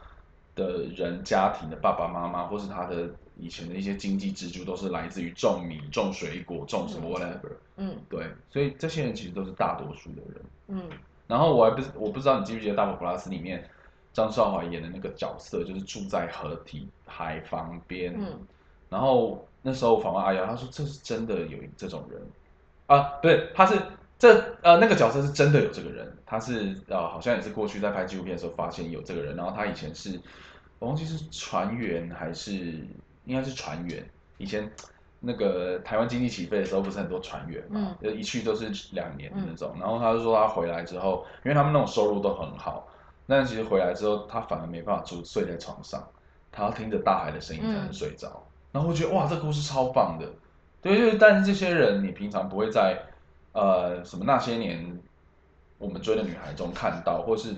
[0.54, 7.50] 的人家庭的爸爸妈妈，或是他的以前的一些经济支柱，都是来自于种米、种水果、种什么 whatever。
[7.76, 10.40] 嗯对，所以这些人其实都是大多数的人。
[10.68, 10.82] 嗯
[11.30, 13.64] 然后我还不是我不知道你记不记得《大佛普拉斯》里面
[14.12, 18.12] 张少华演的那个角色，就是住在河堤海旁边。
[18.18, 18.46] 嗯
[18.90, 22.20] 然后那时候我访问阿瑶，他说这是真的有这种人
[22.88, 23.80] 啊，不是，他是
[24.18, 30.20] 这呃那个角色是真的有这个人，他是呃好像也是过去在拍纪录片的时候发现有这个人，然后他以前是
[30.80, 32.52] 我忘记是船员还是
[33.26, 34.04] 应该是船员，
[34.38, 34.68] 以前
[35.20, 42.88] 那个台湾经济起飞的时候不是很多船员嘛，就一去都是两年的那种，然后他就说他回来之后，因为他们那种收入都很好，
[43.26, 46.02] 但其实回来之后他反而没办法住睡在床上，
[46.50, 48.42] 他要听着大海的声音才能睡着。
[48.72, 50.26] 然后我觉得哇，这故事超棒的，
[50.80, 53.02] 对，就是但是这些人你平常不会在
[53.52, 54.98] 呃什么那些年
[55.76, 57.54] 我们追的女孩中看到，或是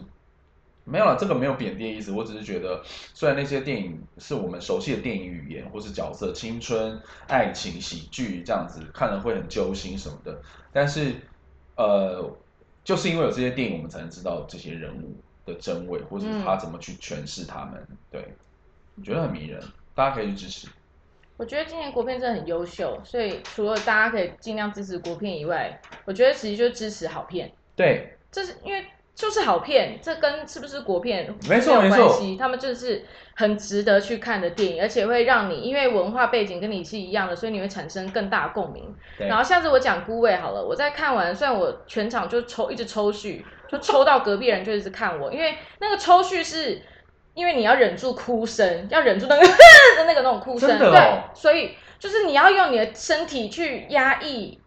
[0.85, 2.83] 没有了，这个没有贬低的意思，我只是觉得
[3.15, 10.41] 虽然那些电影是我们熟悉的电影语言或是角色，青春、爱情、喜剧这样子看了会很揪心什么的，
[10.73, 11.15] 但是
[11.77, 12.37] 呃，
[12.83, 15.15] 就是因为有这些电影，我们才能知道这些人物
[15.47, 17.87] 的真伪，或者是他怎么去诠释他们。
[18.11, 18.35] 对，
[18.97, 19.63] 我觉得很迷人，
[19.95, 20.69] 大家可以去支持。
[21.39, 27.51] 我觉得今年国片真的很优秀，所以除了大家可以尽量支持国片以外，我觉得其实就是支持好片。
[27.75, 33.05] 对，这是因为就是好片，这跟是不是国片没错有没错关系，他们就是
[33.35, 38.95] 很值得去看的电影，而且会让你因为文化背景跟你是一样的，所以你会产生更大共鸣。
[39.19, 46.83] 然后下次我讲孤味好了，我在看完，虽然我全场就抽一直抽蓄，就抽到隔壁人就一直看我，因为那个抽蓄是。
[47.35, 49.41] 因为你要忍住哭声，要忍住那个
[49.97, 54.61] 的那个那种哭声，哦对，所以就是你要用你的身体去压抑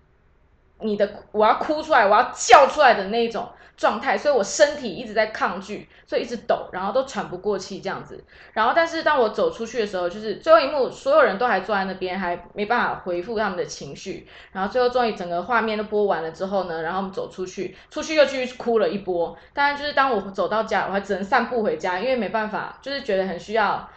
[0.80, 3.48] 你的我要哭出来，我要叫出来的那一种
[3.78, 8.24] 状态，所以我身体一直在抗拒，所以一直抖，然后都喘不过气这样子。
[8.54, 14.28] 然后，但是当我走出去的时候，就是最后一幕，所有人都还坐在那边，还没办法回复他们的情绪。
[14.52, 19.38] 然后最后终于整个画面都播完了之后呢，然后我们走出去，出去又继续哭了一波。
[19.54, 23.90] 当然，就是当我走到家，我还只能散步回家，因为没办法，就是觉得很需要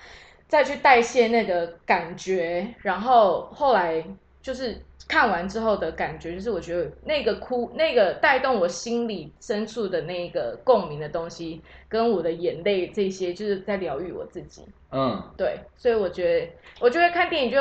[0.48, 2.74] 再去代谢那个感觉。
[2.82, 4.04] 然后后来
[4.42, 14.62] 就是看完之后的感觉，就是我觉得那个哭，那个带动我心里深处的那个共鸣的东西，跟我的眼泪这些，就是在疗愈我自己。
[14.92, 17.58] 嗯，对，所以我觉得，我觉得看电影就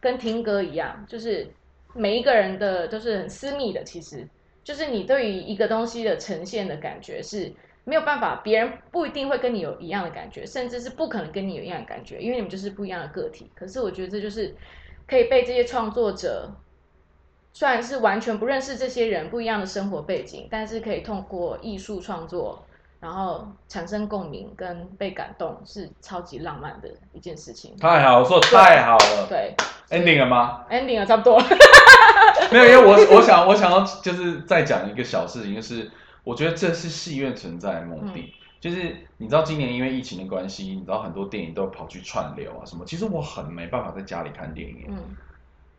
[0.00, 1.46] 跟听歌一样，就是
[1.94, 4.26] 每一个人的都是很私密的，其实
[4.64, 7.52] 就是你对于一个东西的呈现的感觉是
[7.84, 13.48] 没有办法，别人不一定会跟你有一样的感觉，甚至是不可能跟你有一样的感觉，因为你们就是不一样的个体。
[13.54, 14.52] 可是我觉得这就是
[15.06, 16.50] 可以被这些创作者。
[17.52, 22.64] 虽然是完全不认识这些人不一样的生活背景，但是可以通过艺术创作，
[23.00, 27.76] 然后产生共鸣跟被感动，是超级浪漫的一件事情。
[27.78, 29.26] 太好，我说太好了。
[29.28, 29.54] 对
[29.90, 31.46] ending 了吗？，ending 了，差不多了。
[32.52, 35.90] 没有，因为我我想我想要就是再讲一个小事情，就是
[36.24, 38.34] 我觉得这是戏院存在的目的。
[38.60, 42.84] 就是你知道今年因为疫情的关系，你知道很多电影都跑去串流啊什么。
[42.84, 45.16] 其实我很没办法在家里看电影，嗯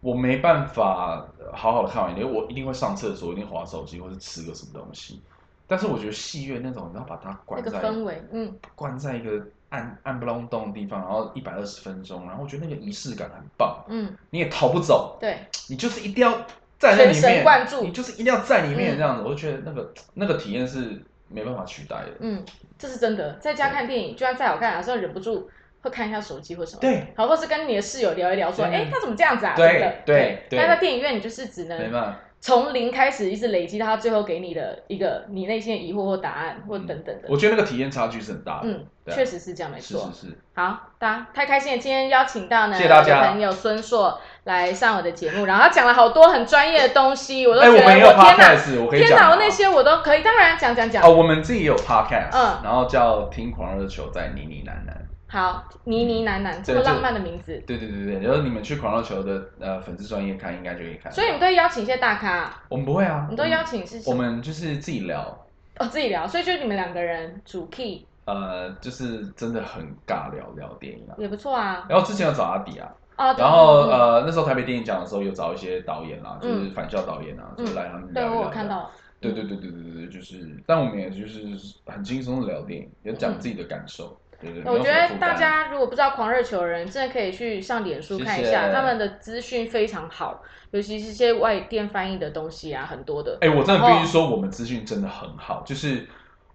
[0.02, 5.22] 我没办法呃好好的看完，因为我一定会上厕所，一定划手机或是吃个什么东西。
[5.68, 15.38] 但是我觉得戏院那种，你要把它关在个氛围，嗯，关在一个暗暗不隆咚的地方，然后一百二十分钟，然后我觉得那个仪式感很棒，嗯，你也逃不走，对，
[15.70, 16.32] 你就是一定要
[16.80, 17.84] 在那里全神注。
[17.84, 18.98] 你就是一定要在里面嗯。
[18.98, 22.12] 这样子，我就觉得那个那个体验是没办法取代的。
[22.22, 22.44] 嗯，
[22.80, 23.38] 这是真的。
[23.38, 25.52] 在家看电影，就算再好看，还是要忍不住
[25.82, 29.54] 会看一下手机或什么，对，好，或是跟你的室友聊一聊，说，对哎，他怎么这样子啊？
[29.56, 32.16] 对的对对但在电影院，你就是只能。
[32.42, 37.24] 从零开始，一直累积到他最后给你的一个你内心的疑惑或答案或等等的。
[37.28, 38.70] 我觉得那个体验差距是很大的。
[38.70, 40.10] 嗯，确实是这样，没是错。
[40.16, 51.04] 是是，好，大家太开心了，今天邀请到呢谢谢大家朋友孙硕来上我的节目，然后他讲了好多很专业的东西，我都哎，觉得我们也有我天哪我可以讲天哪，我那些我都可以，当然讲讲讲。
[51.04, 54.96] 哦，我们自己也有 podcast，嗯然后叫听狂热球在呢呢喃喃。
[55.32, 61.12] 好，呢呢喃喃，这么浪漫的名字，对对对对，然后你们去狂热球的呃粉丝专业看，应该就可以看。
[61.12, 65.46] 所以你们都会邀请一些大咖，我们不会啊，你都邀请是我们就是自己聊，
[65.78, 71.14] 哦自己聊，所以就你们两个人主 key 呃，就是真的很尬聊聊电影啊。
[71.20, 71.86] 也不错啊。
[71.88, 72.92] 然后之前有找阿迪啊，
[73.38, 78.40] 然后呃那时候台北电影奖的时候有找一些导演啊，就是嗯返校导演啊，就是来他们对聊一聊。
[78.40, 78.68] 我有看。
[78.68, 81.46] 到，对对对对对对，就是，但我们也就是
[81.86, 84.20] 很轻松的聊电影，也讲自己的感受。
[84.40, 88.68] 对对，没我觉得大家如果不知道狂热球的人，真的可以去上脸书看一下，谢。
[88.68, 93.38] 谢他们的资讯非常好，尤其是一些外电翻译的东西啊，很多的。
[93.42, 96.08] 哎、我真的必须说，我们资讯真的很好，就是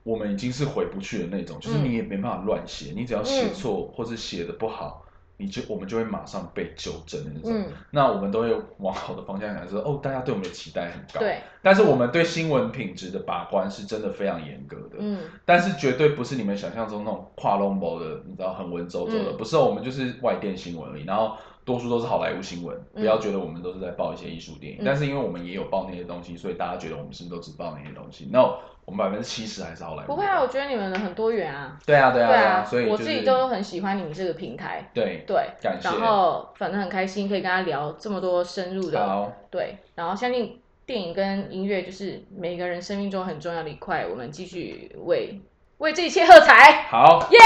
[0.03, 1.85] 我们已经是回不去的那种，就是嗯。
[1.85, 5.04] 你也没办法乱写，你只要写错、或者写的不好，
[5.37, 7.53] 你就我们就会马上被纠正的那种。
[7.53, 11.21] 嗯，那我们都会往好的方向想，说哦，大家对我们的期待很高。。
[11.21, 30.07] 对，但是我们对新闻品质的把关是真的非常严格的，嗯，但是绝对不是你们想象中那种跨 l o 的，你知道很文绉绉的，嗯不是哦，我们就是外电新闻而已，然后多数都是好莱坞新闻，嗯不要觉得我们都是在报一些艺术电影，嗯但是因为我们也有报那些东西，所以大家觉得我们是不是都只报那些东西？No，我们百分之七十还是好莱坞。
[30.07, 31.79] 不会啊，我觉得你们的很多元啊。
[31.87, 34.91] 对啊，对啊，对啊，所以、就是、我自己都很喜欢你们这个平台。
[34.93, 45.41] 对，对，感谢然后反正很开心可以跟他聊这么多深入的，好，对，然后相信电影跟音乐就是每个人生命中很重要的一块，我们继续为
[45.79, 47.39] 为这一切喝彩，好，耶！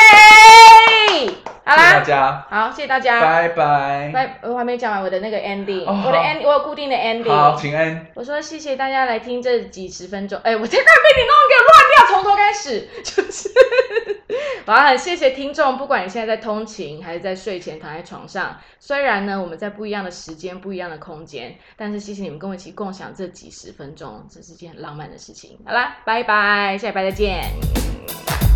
[1.65, 4.11] 好谢谢大啦，家，好，谢谢大家，拜拜。
[4.13, 8.07] 拜，我还没讲完我的那个 ending，、哦我的好 end 我有固定的 ending，好，请安。
[8.15, 13.51] 我说谢谢大家来听这几十分钟，哎，我这快被你弄给我乱掉，从头开始，就是，
[14.65, 25.59] 我要，很谢谢听众，不管你现在在通勤还是在睡前躺在床上，虽然呢我们在不一样的时间、不一样的空间，但是谢谢你们跟我一起共享这几十分钟，这是件很浪漫的事情。
[25.67, 28.48] 好啦，拜拜，下礼拜再见。